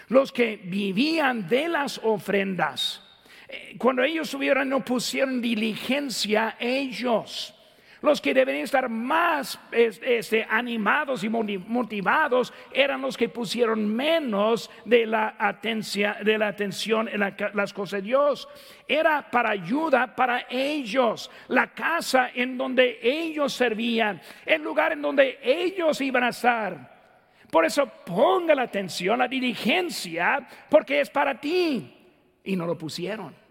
[0.08, 3.02] los que vivían de las ofrendas,
[3.48, 7.55] eh, cuando ellos estuvieron no pusieron diligencia ellos
[8.02, 15.06] los que deberían estar más este, animados y motivados eran los que pusieron menos de
[15.06, 17.20] la atención, de la atención en
[17.54, 18.48] las cosas de Dios.
[18.86, 25.38] Era para ayuda para ellos, la casa en donde ellos servían, el lugar en donde
[25.42, 26.96] ellos iban a estar.
[27.50, 31.92] Por eso ponga la atención, la diligencia, porque es para ti.
[32.44, 33.45] Y no lo pusieron.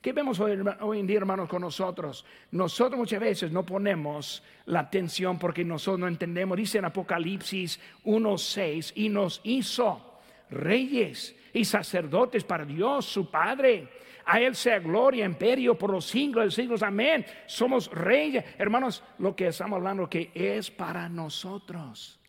[0.00, 2.24] ¿Qué vemos hoy, en día, hermanos, con nosotros?
[2.52, 6.56] Nosotros muchas veces no ponemos la atención porque nosotros no entendemos.
[6.56, 13.88] Dice en Apocalipsis 1.6, y nos hizo reyes y sacerdotes para Dios, su Padre.
[14.24, 16.82] A Él sea gloria, imperio por los siglos de siglos.
[16.82, 17.26] Amén.
[17.44, 18.44] Somos reyes.
[18.56, 22.19] Hermanos, lo que estamos hablando que es para nosotros.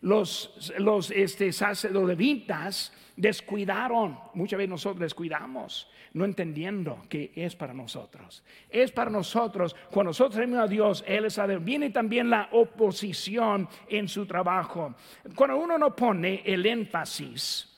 [0.00, 1.50] Los, los, este,
[1.92, 4.18] levitas descuidaron.
[4.34, 8.44] Muchas veces nosotros descuidamos, no entendiendo que es para nosotros.
[8.70, 9.74] Es para nosotros.
[9.90, 14.94] Cuando nosotros tenemos a Dios, Él es a Viene también la oposición en su trabajo.
[15.34, 17.68] Cuando uno no pone el énfasis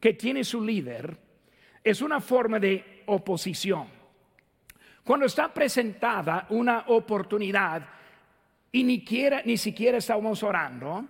[0.00, 1.16] que tiene su líder,
[1.84, 3.86] es una forma de oposición.
[5.04, 7.86] Cuando está presentada una oportunidad
[8.72, 9.04] y ni,
[9.44, 11.06] ni siquiera estamos orando,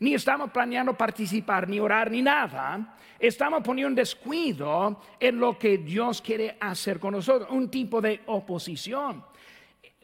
[0.00, 6.20] ni estamos planeando participar, ni orar, ni nada, estamos poniendo descuido en lo que Dios
[6.20, 9.24] quiere hacer con nosotros, un tipo de oposición.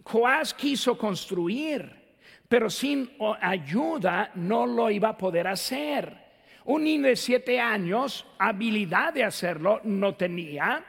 [0.04, 1.90] Joás quiso construir,
[2.48, 6.30] pero sin ayuda no lo iba a poder hacer.
[6.64, 10.84] Un niño de siete años, habilidad de hacerlo, no tenía.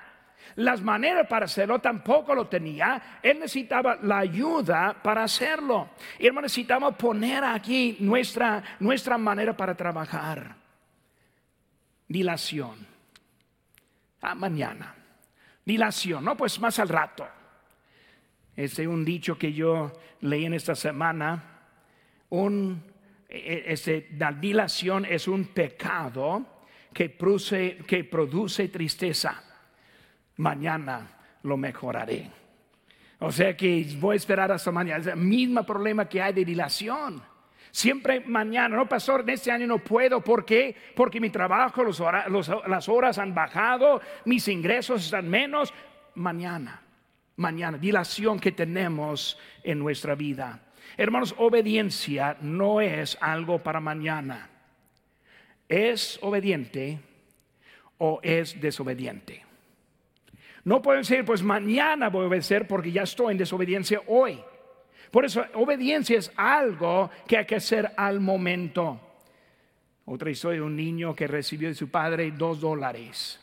[0.56, 3.20] Las maneras para hacerlo tampoco lo tenía.
[3.22, 5.92] Él necesitaba la ayuda para hacerlo.
[6.20, 8.64] Y hermano, necesitamos poner aquí nuestra,
[9.18, 10.56] manera para trabajar.
[12.08, 12.86] Dilación.
[14.22, 14.96] Ah, mañana.
[15.64, 17.28] Dilación, no, pues más al rato.
[18.56, 21.44] Este es un dicho que yo leí en esta semana.
[22.30, 22.92] Un
[23.32, 26.46] e, este, la dilación es un pecado
[26.94, 29.51] que produce, que produce tristeza.
[30.42, 31.08] Mañana
[31.44, 32.28] lo mejoraré.
[33.20, 35.00] O sea que voy a esperar hasta mañana.
[35.00, 37.22] Es el mismo problema que hay de dilación.
[37.70, 40.20] Siempre mañana, no pastor, este año no puedo.
[40.22, 40.76] ¿Por qué?
[40.96, 45.72] Porque mi trabajo, las horas han bajado, mis ingresos están menos.
[46.16, 46.82] Mañana,
[47.36, 50.60] mañana, dilación que tenemos en nuestra vida.
[50.98, 54.50] Hermanos, obediencia no es algo para mañana.
[55.70, 57.00] ¿Es obediente
[58.00, 59.51] o es desobediente?
[60.64, 64.40] No pueden decir, pues mañana voy a obedecer porque ya estoy en desobediencia hoy.
[65.10, 69.00] Por eso, obediencia es algo que hay que hacer al momento.
[70.06, 73.40] Otra historia de un niño que recibió de su padre dos dólares.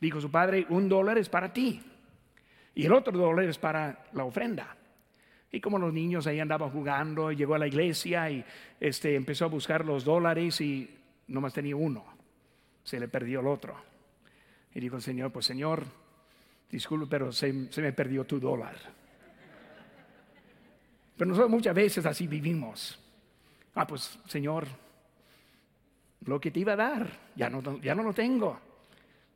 [0.00, 1.82] Dijo su padre, un dólar es para ti
[2.74, 4.76] y el otro dólar es para la ofrenda.
[5.52, 8.44] Y como los niños ahí andaban jugando, llegó a la iglesia y
[8.78, 10.88] este, empezó a buscar los dólares y
[11.26, 12.04] nomás tenía uno.
[12.84, 13.74] Se le perdió el otro.
[14.74, 15.84] Y dijo el Señor, pues Señor,
[16.70, 18.76] disculpe, pero se, se me perdió tu dólar.
[21.16, 22.98] Pero nosotros muchas veces así vivimos.
[23.74, 24.66] Ah, pues Señor,
[26.24, 28.70] lo que te iba a dar, ya no, ya no lo tengo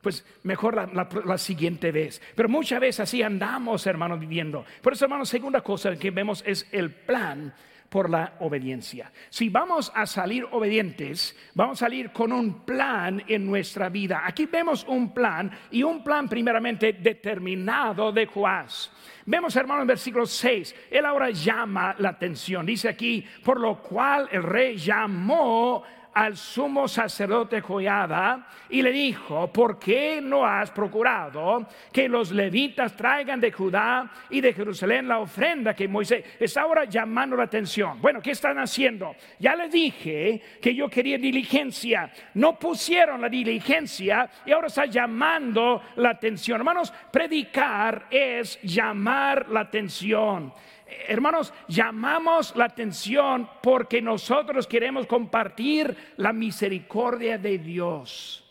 [0.05, 2.20] pues mejor la, siguiente vez.
[2.37, 4.64] Pero muchas veces así andamos, hermanos, viviendo.
[4.83, 7.53] Por eso, hermanos, segunda cosa que vemos es el plan
[7.94, 9.12] por la obediencia.
[9.30, 14.22] Si vamos a salir obedientes, vamos a salir con un plan en nuestra vida.
[14.26, 18.90] Aquí vemos un plan y un plan primeramente determinado de Joás.
[19.26, 22.66] Vemos, hermano, en versículo 6, él ahora llama la atención.
[22.66, 29.53] Dice aquí, por lo cual el rey llamó al sumo sacerdote Joyada y le dijo,
[29.53, 35.18] ¿por qué no has procurado que los levitas traigan de Judá y de Jerusalén la
[35.18, 38.00] ofrenda que Moisés está ahora llamando la atención?
[38.00, 39.16] Bueno, ¿qué están haciendo?
[39.38, 45.83] Ya les dije que yo quería diligencia, no pusieron la diligencia y ahora está llamando
[45.96, 46.61] la atención.
[46.61, 50.53] Hermanos, predicar es llamar la atención.
[50.87, 58.44] Hermanos, llamamos la atención porque nosotros queremos compartir la misericordia de Dios.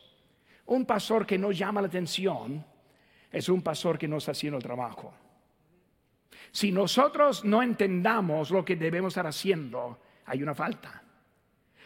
[0.66, 2.66] Un pastor que no llama la atención
[3.32, 5.14] es un pastor que no está haciendo el trabajo.
[6.52, 11.02] Si nosotros no entendamos lo que debemos estar haciendo, hay una falta.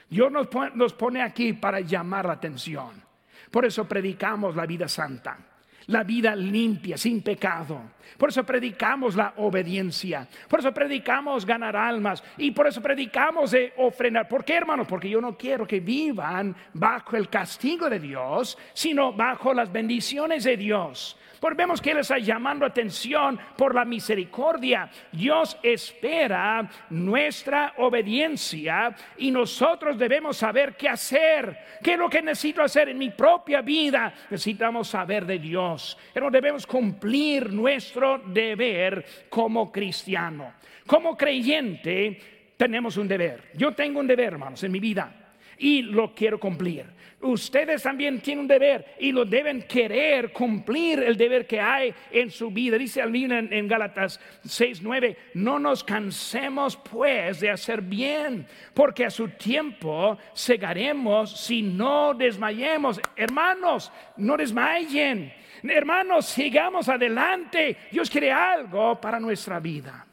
[0.09, 3.03] Dios nos pone, nos pone aquí para llamar la atención.
[3.51, 5.56] Por eso predicamos la vida santa
[5.87, 7.81] la vida limpia, sin pecado.
[8.17, 10.27] Por eso predicamos la obediencia.
[10.47, 12.23] Por eso predicamos ganar almas.
[12.37, 14.27] Y por eso predicamos de ofrendar.
[14.27, 14.87] ¿Por qué, hermanos?
[14.87, 20.43] Porque yo no quiero que vivan bajo el castigo de Dios, sino bajo las bendiciones
[20.43, 21.17] de Dios.
[21.39, 24.89] Porque vemos que Él está llamando atención por la misericordia.
[25.11, 31.57] Dios espera nuestra obediencia y nosotros debemos saber qué hacer.
[31.83, 34.13] ¿Qué es lo que necesito hacer en mi propia vida?
[34.29, 35.97] Necesitamos saber de Dios.
[36.13, 40.53] Pero debemos cumplir nuestro deber como cristiano.
[40.85, 43.51] Como creyente tenemos un deber.
[43.53, 45.26] Yo tengo un deber, hermanos, en mi vida.
[45.57, 46.97] Y lo quiero cumplir.
[47.19, 52.29] Ustedes también tienen un deber y lo deben querer cumplir el deber que hay en
[52.29, 52.77] su vida.
[52.77, 58.45] Dice al en, en Gálatas 6:9, no nos cansemos pues de hacer bien,
[58.75, 63.01] porque a su tiempo segaremos si no desmayemos.
[63.15, 65.33] Hermanos, no desmayen.
[65.63, 67.77] Hermanos, sigamos adelante.
[67.91, 70.05] Dios quiere algo para nuestra vida.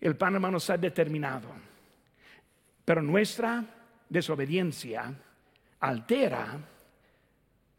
[0.00, 1.48] El pan, hermanos, está determinado.
[2.84, 3.64] Pero nuestra
[4.08, 5.14] desobediencia
[5.80, 6.58] altera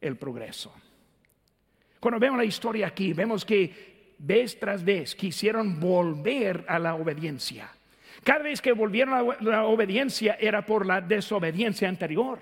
[0.02, 0.74] el progreso.
[2.00, 7.70] Cuando vemos la historia aquí, vemos que vez tras vez quisieron volver a la obediencia.
[8.24, 12.40] Cada vez que volvieron a la obediencia era por la desobediencia anterior.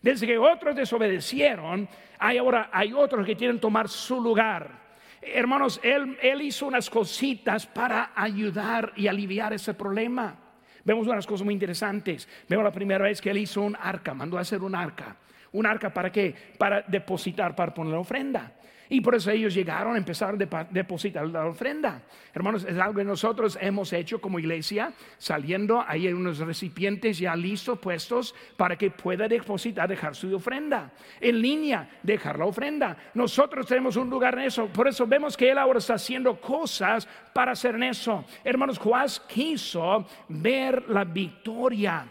[0.00, 1.88] Desde que otros desobedecieron,
[2.18, 4.84] hay ahora hay otros que quieren tomar su lugar.
[5.22, 10.43] Hermanos, él, él hizo unas cositas para ayudar y aliviar ese problema.
[10.84, 12.28] Vemos unas cosas muy interesantes.
[12.48, 15.16] Vemos la primera vez que él hizo un arca, mandó a hacer un arca.
[15.52, 16.34] ¿Un arca para qué?
[16.58, 18.52] Para depositar, para poner la ofrenda.
[18.88, 22.02] Y por eso ellos llegaron a empezar a depositar la ofrenda.
[22.32, 27.34] Hermanos, es algo que nosotros hemos hecho como iglesia, saliendo, ahí hay unos recipientes ya
[27.34, 30.92] listos, puestos, para que pueda depositar, dejar su ofrenda.
[31.20, 32.96] En línea, dejar la ofrenda.
[33.14, 34.66] Nosotros tenemos un lugar en eso.
[34.66, 38.24] Por eso vemos que Él ahora está haciendo cosas para hacer eso.
[38.42, 42.06] Hermanos, Juan quiso ver la victoria.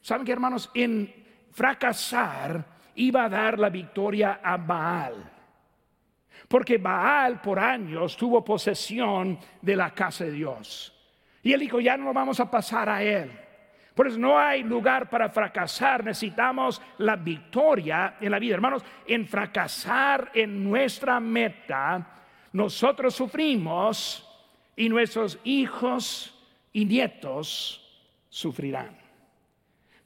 [0.00, 0.70] ¿Saben que, hermanos?
[0.74, 1.12] En
[1.52, 2.64] fracasar
[2.94, 5.35] iba a dar la victoria a Baal.
[6.48, 10.92] Porque Baal por años tuvo posesión de la casa de Dios.
[11.42, 13.30] Y él dijo, ya no vamos a pasar a él.
[13.94, 16.04] Por eso no hay lugar para fracasar.
[16.04, 18.54] Necesitamos la victoria en la vida.
[18.54, 22.06] Hermanos, en fracasar en nuestra meta,
[22.52, 24.22] nosotros sufrimos
[24.76, 26.34] y nuestros hijos
[26.72, 27.82] y nietos
[28.28, 29.05] sufrirán.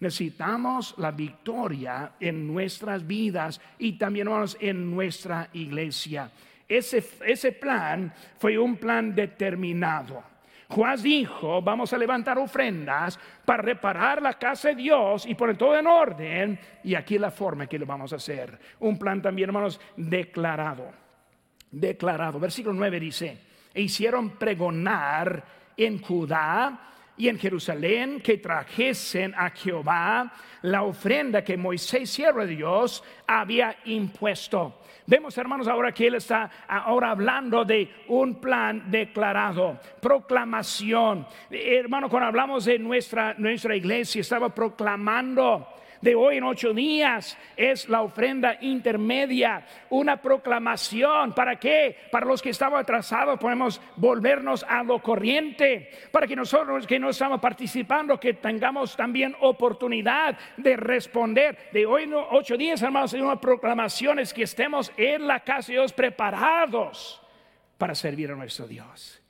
[0.00, 4.28] Necesitamos la victoria en nuestras vidas y también
[4.60, 6.30] en nuestra iglesia.
[6.66, 10.22] Ese, ese plan fue un plan determinado.
[10.70, 15.76] Juan dijo, vamos a levantar ofrendas para reparar la casa de Dios y poner todo
[15.76, 16.58] en orden.
[16.84, 18.56] Y aquí la forma que lo vamos a hacer.
[18.78, 20.92] Un plan también, hermanos, declarado.
[21.72, 22.38] Declarado.
[22.38, 23.38] Versículo 9 dice,
[23.74, 25.44] e hicieron pregonar
[25.76, 26.90] en Judá
[27.20, 33.76] y en Jerusalén que trajesen a Jehová la ofrenda que Moisés, siervo de Dios, había
[33.84, 34.80] impuesto.
[35.06, 41.26] Vemos, hermanos, ahora que él está ahora hablando de un plan declarado, proclamación.
[41.50, 45.68] Hermano, cuando hablamos de nuestra, nuestra iglesia, estaba proclamando
[46.00, 51.34] de hoy en ocho días es la ofrenda intermedia, una proclamación.
[51.34, 51.96] ¿Para qué?
[52.10, 57.10] Para los que estaban atrasados podemos volvernos a lo corriente, para que nosotros que no
[57.10, 61.70] estamos participando, que tengamos también oportunidad de responder.
[61.72, 65.68] De hoy en ocho días, hermanos, hay una proclamación es que estemos en la casa
[65.68, 67.20] de Dios preparados
[67.78, 69.20] para servir a nuestro Dios.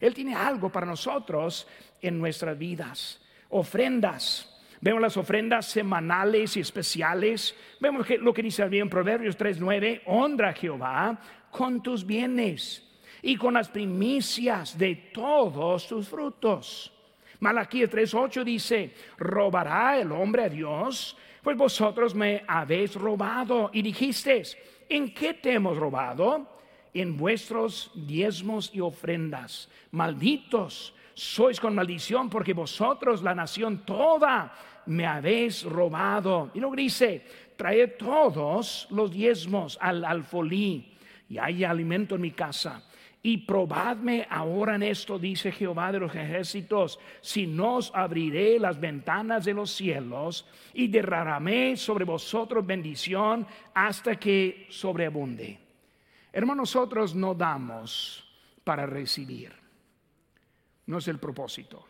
[0.00, 1.66] Él tiene algo para nosotros
[2.00, 4.47] en nuestras vidas, ofrendas
[4.80, 7.54] Vemos las ofrendas semanales y especiales.
[7.80, 11.18] Vemos que lo que dice en Proverbios 3:9, honra a Jehová
[11.50, 12.84] con tus bienes
[13.22, 16.92] y con las primicias de todos tus frutos.
[17.40, 24.56] Malaquías 3:8 dice, robará el hombre a Dios, pues vosotros me habéis robado y dijisteis,
[24.88, 26.58] ¿en qué te hemos robado?
[26.94, 29.68] En vuestros diezmos y ofrendas.
[29.92, 34.54] Malditos sois con maldición porque vosotros, la nación toda,
[34.86, 36.52] me habéis robado.
[36.54, 37.24] Y luego dice,
[37.56, 40.94] traed todos los diezmos al alfolí
[41.28, 42.84] y hay alimento en mi casa.
[43.20, 48.78] Y probadme ahora en esto, dice Jehová de los ejércitos, si no os abriré las
[48.78, 53.44] ventanas de los cielos y derramaré sobre vosotros bendición
[53.74, 55.58] hasta que sobreabunde.
[56.32, 58.24] Hermanos, nosotros no damos
[58.62, 59.67] para recibir
[60.88, 61.86] no es el propósito.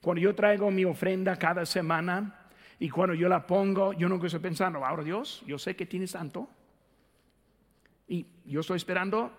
[0.00, 2.46] Cuando yo traigo mi ofrenda cada semana
[2.78, 6.12] y cuando yo la pongo, yo nunca estoy pensando, ahora Dios, yo sé que tienes
[6.12, 6.48] tanto
[8.08, 9.32] y yo estoy esperando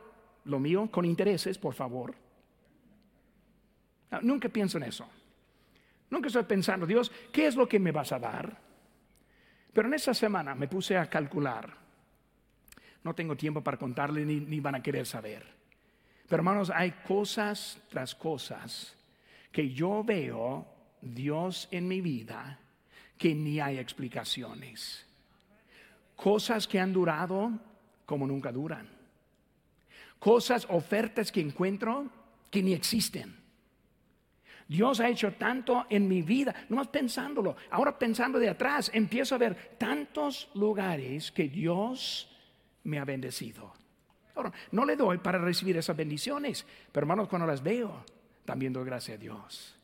[0.45, 2.13] lo mío con intereses, por favor.
[4.21, 5.07] Nunca pienso en eso.
[6.09, 8.57] Nunca estoy pensando, Dios, ¿qué es lo que me vas a dar?
[9.71, 11.73] Pero en esa semana me puse a calcular.
[13.03, 15.62] No tengo tiempo para contarle ni, ni van a querer saber.
[16.33, 18.95] Pero hermanos, hay cosas tras cosas
[19.51, 20.65] que yo veo
[20.99, 22.57] Dios en mi vida
[23.19, 25.05] que ni hay explicaciones.
[26.15, 27.51] Cosas que han durado
[28.07, 28.89] como nunca duran.
[30.17, 32.09] Cosas, ofertas que encuentro
[32.49, 33.37] que ni existen.
[34.67, 37.57] Dios ha hecho tanto en mi vida, nomás pensándolo.
[37.69, 42.27] Ahora pensando de atrás, empiezo a ver tantos lugares que Dios
[42.85, 43.82] me ha bendecido.
[44.71, 48.03] No le doy para recibir esas bendiciones, pero hermanos, cuando las veo,
[48.45, 49.75] también doy gracias a Dios.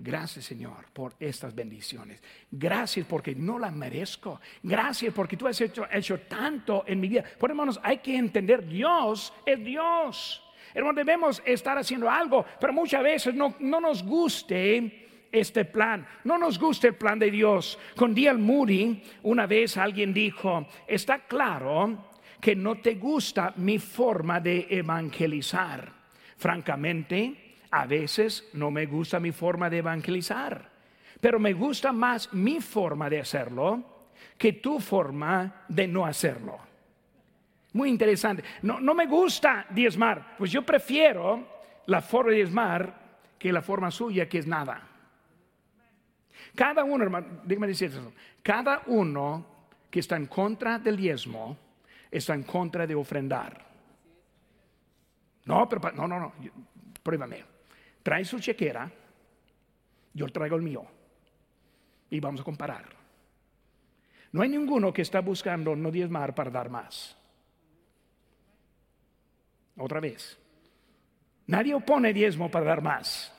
[0.00, 2.22] Gracias Señor por estas bendiciones.
[2.50, 4.40] Gracias porque no las merezco.
[4.62, 7.24] Gracias porque tú has hecho, tanto en mi vida.
[7.38, 10.44] Por hermanos, hay que entender, Dios es Dios.
[10.72, 16.06] Hermanos, debemos estar haciendo algo, pero muchas veces no, no nos guste este plan.
[16.22, 17.76] No nos gusta el plan de Dios.
[17.96, 22.07] Con Dial Moody, una vez alguien dijo, está claro
[22.40, 25.92] que no te gusta mi forma de evangelizar.
[26.36, 30.70] Francamente, a veces no me gusta mi forma de evangelizar,
[31.20, 33.98] pero me gusta más mi forma de hacerlo
[34.36, 36.58] que tu forma de no hacerlo.
[37.72, 38.44] Muy interesante.
[38.62, 43.08] No, me gusta diezmar, pues yo prefiero la forma de diezmar
[43.38, 44.82] que la forma suya que es nada.
[46.54, 48.12] Cada uno, hermano, dígame decir eso,
[48.42, 49.46] cada uno
[49.90, 51.56] que está en contra del diezmo
[52.10, 53.66] está en contra de ofrendar.
[55.44, 56.32] No, pero no, no, no,
[57.02, 57.58] pruébame
[58.08, 58.90] trae su chequera,
[60.14, 60.82] yo traigo el mío
[62.08, 62.86] y vamos a comparar.
[64.32, 67.14] No hay ninguno que está buscando no diezmar para dar más.
[69.76, 70.38] Otra vez.
[71.48, 73.30] Nadie opone diezmo para dar más.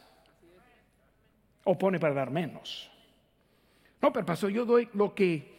[1.63, 2.91] Opone para dar menos.
[3.99, 5.57] No, pero pastor, yo doy lo que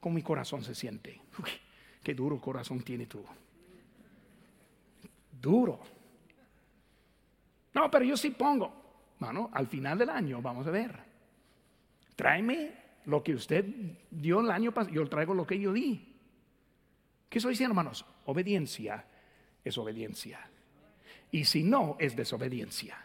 [0.00, 1.20] con mi corazón se siente.
[2.02, 3.24] Qué duro corazón tiene tú.
[5.40, 5.80] Duro.
[7.74, 8.72] No, pero yo sí pongo.
[9.18, 10.98] Bueno, al final del año vamos a ver.
[12.16, 13.64] Tráeme lo que usted
[14.10, 16.12] dio el año pasado, yo traigo lo que yo di.
[17.28, 18.04] ¿Qué estoy diciendo, hermanos?
[18.26, 19.04] Obediencia
[19.64, 20.40] es obediencia.
[21.30, 22.96] Y si no, es desobediencia.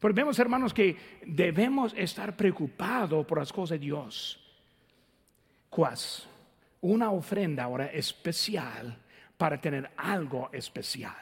[0.00, 0.96] Porque vemos, hermanos, que
[1.26, 4.40] debemos estar preocupados por las cosas de Dios.
[5.68, 6.28] Cuas,
[6.84, 8.94] una ofrenda ahora especial
[9.38, 11.14] para tener algo especial.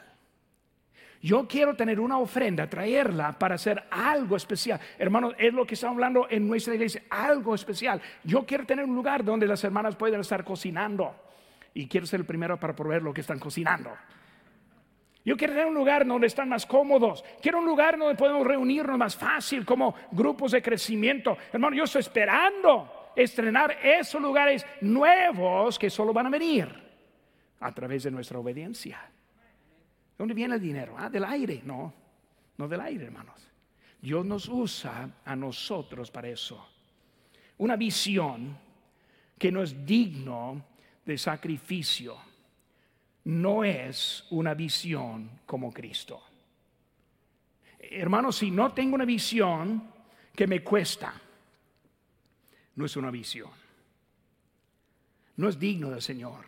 [1.21, 4.77] Yo quiero tener una ofrenda, traerla para hacer algo especial.
[4.99, 8.01] Hermanos, es lo que estamos hablando en nuestra iglesia, algo especial.
[8.25, 11.15] Yo quiero tener un lugar donde las hermanas puedan estar cocinando.
[11.73, 13.89] Y quiero ser el primero para proveer lo que están cocinando.
[15.23, 17.23] Yo quiero tener un lugar donde están más cómodos.
[17.41, 21.37] Quiero un lugar donde podemos reunirnos más fácil como grupos de crecimiento.
[21.53, 26.67] Hermano, yo estoy esperando estrenar esos lugares nuevos que solo van a venir
[27.59, 28.99] a través de nuestra obediencia
[30.17, 30.95] dónde viene el dinero?
[30.97, 31.61] Ah, del aire.
[31.65, 31.93] No,
[32.57, 33.35] no del aire, hermanos.
[34.01, 36.65] Dios nos usa a nosotros para eso.
[37.57, 38.57] Una visión
[39.37, 40.65] que no es digno
[41.05, 42.17] de sacrificio
[43.25, 46.21] no es una visión como Cristo.
[47.79, 49.91] Hermanos, si no tengo una visión
[50.35, 51.13] que me cuesta,
[52.75, 53.51] no es una visión.
[55.35, 56.45] No es digno del Señor.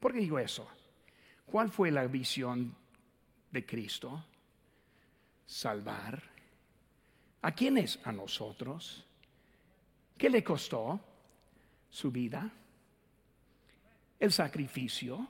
[0.00, 0.68] ¿Por qué digo eso?
[1.46, 2.74] ¿Cuál fue la visión
[3.50, 4.24] de Cristo?
[5.46, 6.22] Salvar.
[7.42, 8.00] ¿A quiénes?
[8.04, 9.06] A nosotros.
[10.16, 11.00] ¿Qué le costó?
[11.88, 12.50] Su vida.
[14.18, 15.28] El sacrificio.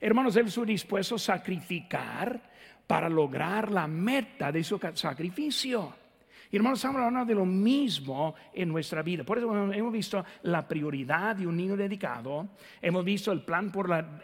[0.00, 2.50] Hermanos, Él estuvo dispuesto a sacrificar
[2.86, 6.03] para lograr la meta de su sacrificio.
[6.54, 9.24] Y hermanos, estamos hablando de lo mismo en nuestra vida.
[9.24, 12.46] Por eso hemos visto la prioridad de un niño dedicado.
[12.80, 14.20] Hemos visto el plan por la,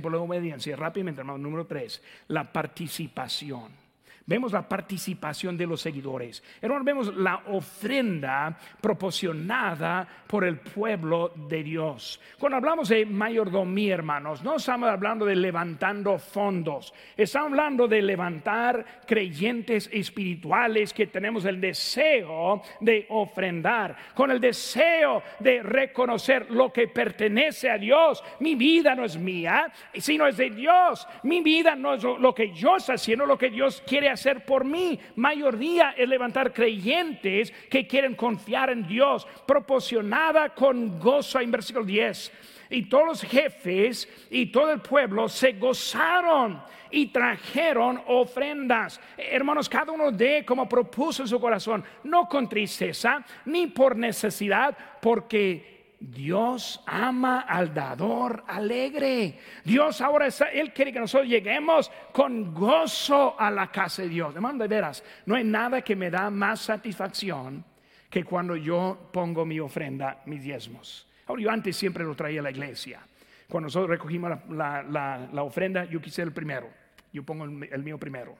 [0.00, 0.76] por la obediencia.
[0.76, 3.87] Rápidamente, hermano, número tres, la participación
[4.28, 6.44] vemos la participación de los seguidores.
[6.60, 12.20] Hermanos, vemos la ofrenda proporcionada por el pueblo de Dios.
[12.38, 18.84] Cuando hablamos de mayordomía, hermanos, no estamos hablando de levantando fondos, estamos hablando de levantar
[19.06, 26.88] creyentes espirituales que tenemos el deseo de ofrendar, con el deseo de reconocer lo que
[26.88, 28.22] pertenece a Dios.
[28.40, 31.08] Mi vida no es mía, sino es de Dios.
[31.22, 34.44] Mi vida no es lo que yo estoy haciendo, lo que Dios quiere hacer ser
[34.44, 34.98] por mí.
[35.16, 42.32] Mayoría es levantar creyentes que quieren confiar en Dios, proporcionada con gozo en versículo 10.
[42.70, 46.60] Y todos los jefes y todo el pueblo se gozaron
[46.90, 49.00] y trajeron ofrendas.
[49.16, 54.76] Hermanos, cada uno de como propuso en su corazón, no con tristeza ni por necesidad,
[55.00, 59.38] porque Dios ama al dador alegre.
[59.64, 64.34] Dios ahora Él quiere que nosotros lleguemos con gozo a la casa de Dios.
[64.34, 67.64] Hermano, de veras, no hay nada que me da más satisfacción
[68.08, 71.06] que cuando yo pongo mi ofrenda, mis diezmos.
[71.26, 73.00] Ahora, yo antes siempre lo traía a la iglesia.
[73.48, 76.68] Cuando nosotros recogimos la, ofrenda, yo quise el primero.
[77.12, 78.36] Yo pongo el mío primero.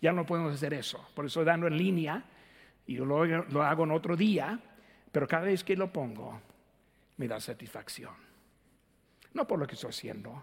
[0.00, 1.08] Ya no podemos hacer eso.
[1.14, 2.24] Por eso dando en línea
[2.86, 4.58] y yo lo, lo hago en otro día,
[5.10, 6.40] pero cada vez que lo pongo
[7.20, 8.14] me da satisfacción.
[9.34, 10.42] No por lo que estoy haciendo,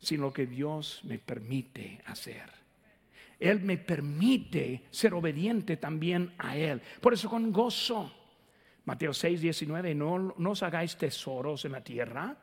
[0.00, 2.50] sino lo que Dios me permite hacer.
[3.38, 6.80] Él me permite ser obediente también a Él.
[7.02, 8.10] Por eso con gozo.
[8.86, 12.34] Mateo 6, 19, no, no os hagáis tesoros en la tierra,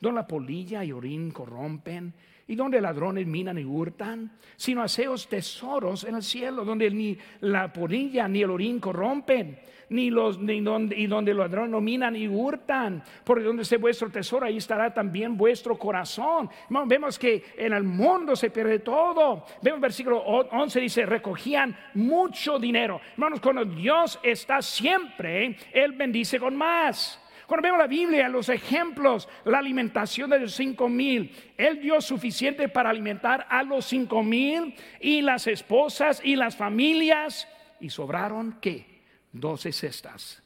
[0.00, 2.14] donde la polilla y orín corrompen,
[2.50, 7.72] y donde ladrones minan y hurtan, sino haceos tesoros en el cielo, donde ni la
[7.72, 12.16] polilla ni el orín corrompen, ni los ni donde, y donde los ladrones no minan
[12.16, 16.50] y hurtan, porque donde esté vuestro tesoro, ahí estará también vuestro corazón.
[16.86, 19.44] vemos que en el mundo se pierde todo.
[19.62, 23.00] Vemos versículo 11 dice, recogían mucho dinero.
[23.12, 27.20] Hermanos, cuando Dios está siempre, Él bendice con más.
[27.50, 32.90] Cuando la Biblia, los ejemplos, la alimentación de los cinco mil, Él dio suficiente para
[32.90, 37.48] alimentar a los cinco mil y las esposas y las familias.
[37.80, 39.02] Y sobraron, ¿qué?
[39.32, 40.40] Doce cestas.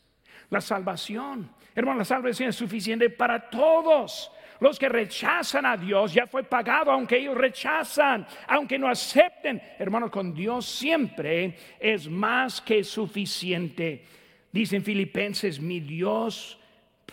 [0.48, 4.32] La salvación, hermano, la salvación es suficiente para todos.
[4.60, 9.60] Los que rechazan a Dios ya fue pagado, aunque ellos rechazan, aunque no acepten.
[9.78, 14.06] Hermanos, con Dios siempre es más que suficiente.
[14.50, 16.58] Dicen Filipenses, mi Dios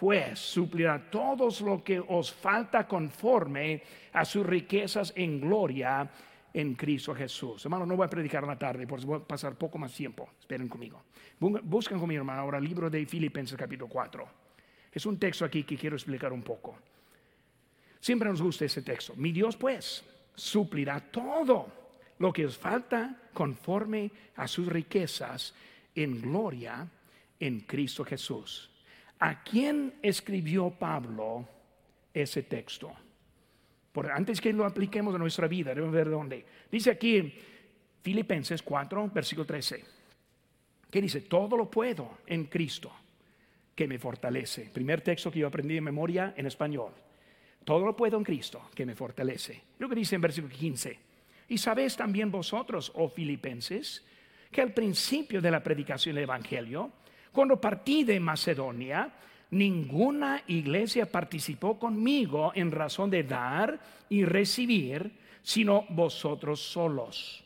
[0.02, 3.84] pues suplirá todos lo que os falta conforme
[4.14, 6.10] a sus riquezas en gloria
[6.52, 7.64] en Cristo Jesús.
[7.66, 10.32] Hermano, no voy a predicar la tarde, por eso voy a pasar poco más tiempo.
[10.40, 11.04] Esperen conmigo.
[11.40, 14.28] Buscan conmigo, hermano, ahora el libro de Filipenses capítulo 4.
[14.92, 16.80] Es un texto aquí que quiero explicar un poco.
[18.00, 19.14] Siempre nos gusta ese texto.
[19.18, 21.68] Mi Dios, pues, suplirá todo
[22.18, 25.54] lo que os falta conforme a sus riquezas
[25.94, 26.88] en gloria
[27.40, 28.71] en Cristo Jesús.
[29.22, 31.48] ¿A quién escribió Pablo
[32.12, 32.92] ese texto?
[33.92, 36.44] Por, antes que lo apliquemos a nuestra vida, debemos ver dónde.
[36.72, 37.34] Dice aquí
[38.02, 39.86] Filipenses 4, versículo 13.
[40.90, 41.22] ¿Qué dice?
[41.22, 42.92] Todo lo puedo en Cristo
[43.76, 44.72] que me fortalece.
[44.74, 46.92] Primer texto que yo aprendí de memoria en español.
[47.64, 49.62] Todo lo puedo en Cristo que me fortalece.
[49.78, 51.00] Lo que dice en versículo 15.
[51.50, 54.04] Y sabéis también vosotros, oh filipenses,
[54.52, 56.92] que al principio de la predicación del Evangelio,
[57.32, 59.12] cuando partí de Macedonia,
[59.52, 63.80] ninguna iglesia participó conmigo en razón de dar
[64.10, 65.12] y recibir,
[65.42, 67.44] sino vosotros solos.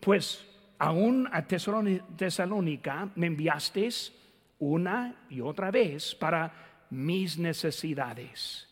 [0.00, 0.44] Pues
[0.78, 4.12] aún a Tesalónica me enviasteis
[4.58, 8.68] una y otra vez para mis necesidades.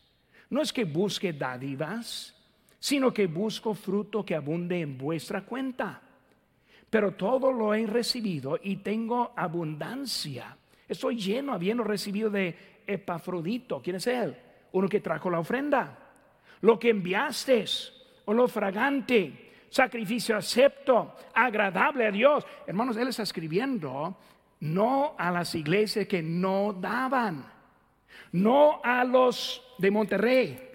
[0.50, 2.34] No es que busque dádivas,
[2.78, 6.02] sino que busco fruto que abunde en vuestra cuenta
[6.94, 10.56] pero todo lo he recibido y tengo abundancia.
[10.88, 13.82] Estoy lleno habiendo recibido de Epafrodito.
[13.82, 14.36] ¿Quién es él?
[14.70, 15.98] Uno que trajo la ofrenda.
[16.60, 17.64] Lo que enviaste,
[18.26, 22.46] o lo fragante, sacrificio acepto, agradable a Dios.
[22.64, 24.16] Hermanos, él está escribiendo
[24.60, 27.44] no a las iglesias que no daban,
[28.30, 30.73] no a los de Monterrey,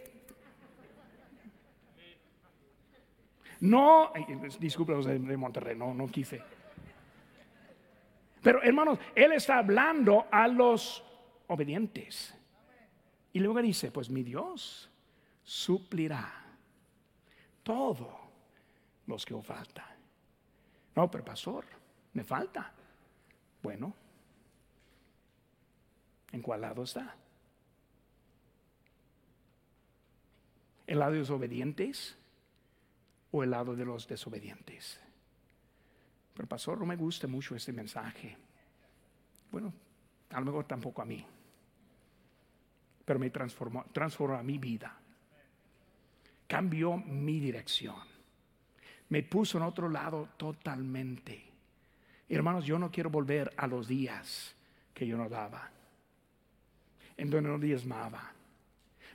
[3.62, 4.14] No,
[4.60, 6.42] disculpe los de Monterrey, no, no quise.
[8.42, 11.04] Pero hermanos, Él está hablando a los
[11.48, 12.34] obedientes.
[13.34, 14.90] Y luego dice, pues mi Dios
[15.44, 16.46] suplirá
[17.64, 18.18] todo
[19.08, 19.96] los que os falta.
[20.96, 21.66] No, pero pastor,
[22.14, 22.72] me falta.
[23.62, 23.94] Bueno,
[26.32, 27.16] ¿en cuál lado está?
[30.88, 32.19] ¿El lado de los obedientes?
[33.32, 35.00] O el lado de los desobedientes.
[36.34, 38.38] Pero pastor, no me gusta mucho este mensaje.
[39.52, 39.74] Bueno,
[40.30, 41.26] a lo mejor tampoco a mí.
[43.06, 44.96] Pero me transformó, transformó mi vida.
[46.48, 47.98] Cambió mi dirección.
[49.10, 51.50] Me puso en otro lado totalmente.
[52.30, 54.56] Hermanos, yo no quiero volver a los días
[54.94, 55.70] que yo no daba,
[57.18, 58.32] en donde no diezmaba.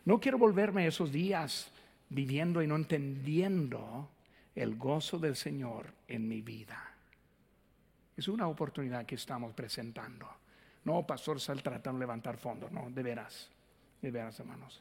[0.04, 1.70] No quiero volverme a esos días
[2.14, 4.08] viviendo y no entendiendo
[4.54, 6.94] el gozo del Señor en mi vida.
[8.16, 10.28] Es una oportunidad que estamos presentando.
[10.84, 12.70] No, pastor, sal tratando de levantar fondos.
[12.70, 13.50] No, de veras,
[14.00, 14.80] de veras, hermanos.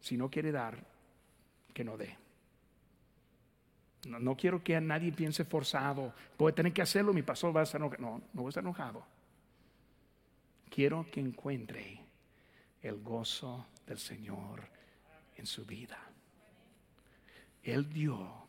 [0.00, 0.78] Si no quiere dar,
[1.72, 2.14] que no dé.
[4.06, 6.12] No, no, quiero que a nadie piense forzado.
[6.38, 8.02] A tener que hacerlo, mi pastor va a estar enojado.
[8.02, 9.02] No, no voy a estar enojado.
[10.68, 12.00] Quiero que encuentre
[12.82, 14.77] el gozo del Señor
[15.38, 15.98] en su vida.
[17.62, 18.46] Él dio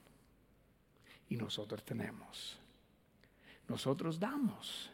[1.30, 2.60] y nosotros tenemos.
[3.68, 4.90] Nosotros damos.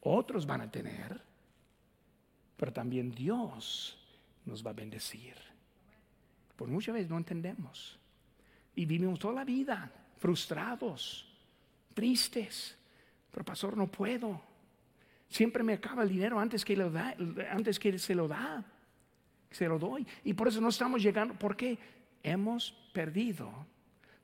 [0.00, 1.20] Otros van a tener,
[2.56, 3.98] pero también Dios
[4.44, 5.34] nos va a bendecir.
[6.56, 7.98] Por muchas veces no entendemos.
[8.74, 11.26] Y vivimos toda la vida frustrados,
[11.94, 12.76] tristes.
[13.30, 14.40] Pero pastor, no puedo.
[15.28, 17.16] Siempre me acaba el dinero antes que, lo da,
[17.50, 18.64] antes que se lo da.
[19.52, 20.06] Se lo doy.
[20.24, 21.34] Y por eso no estamos llegando.
[21.34, 21.78] Porque
[22.22, 23.50] hemos perdido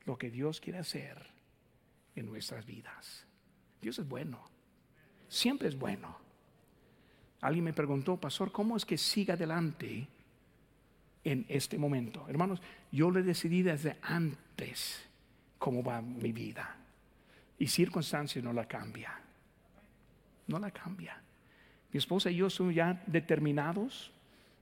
[0.04, 1.26] lo que Dios quiere hacer
[2.16, 3.24] en nuestras vidas.
[3.80, 4.42] Dios es bueno.
[5.28, 6.16] Siempre es bueno.
[7.40, 10.08] Alguien me preguntó, pastor, ¿cómo es que siga adelante
[11.22, 12.26] en este momento?
[12.28, 12.60] Hermanos,
[12.90, 15.06] yo le decidí desde antes
[15.58, 16.76] cómo va mi vida.
[17.58, 19.20] Y circunstancias no la cambia.
[20.46, 21.20] No la cambia.
[21.92, 24.10] Mi esposa y yo somos ya determinados,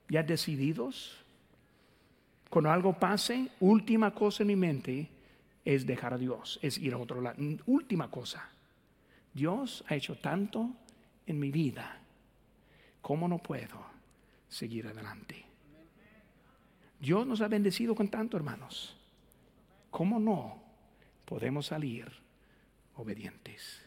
[0.09, 1.23] ya decididos.
[2.49, 5.09] Cuando algo pase, última cosa en mi mente
[5.65, 7.37] es dejar a Dios, es ir a otro lado.
[7.65, 8.49] Última cosa.
[9.33, 10.71] Dios ha hecho tanto
[11.25, 11.99] en mi vida.
[13.01, 13.85] ¿Cómo no puedo
[14.47, 15.45] seguir adelante?
[16.99, 18.95] Dios nos ha bendecido con tanto, hermanos.
[19.91, 20.61] ¿Cómo no
[21.25, 22.07] podemos salir
[22.95, 23.86] obedientes?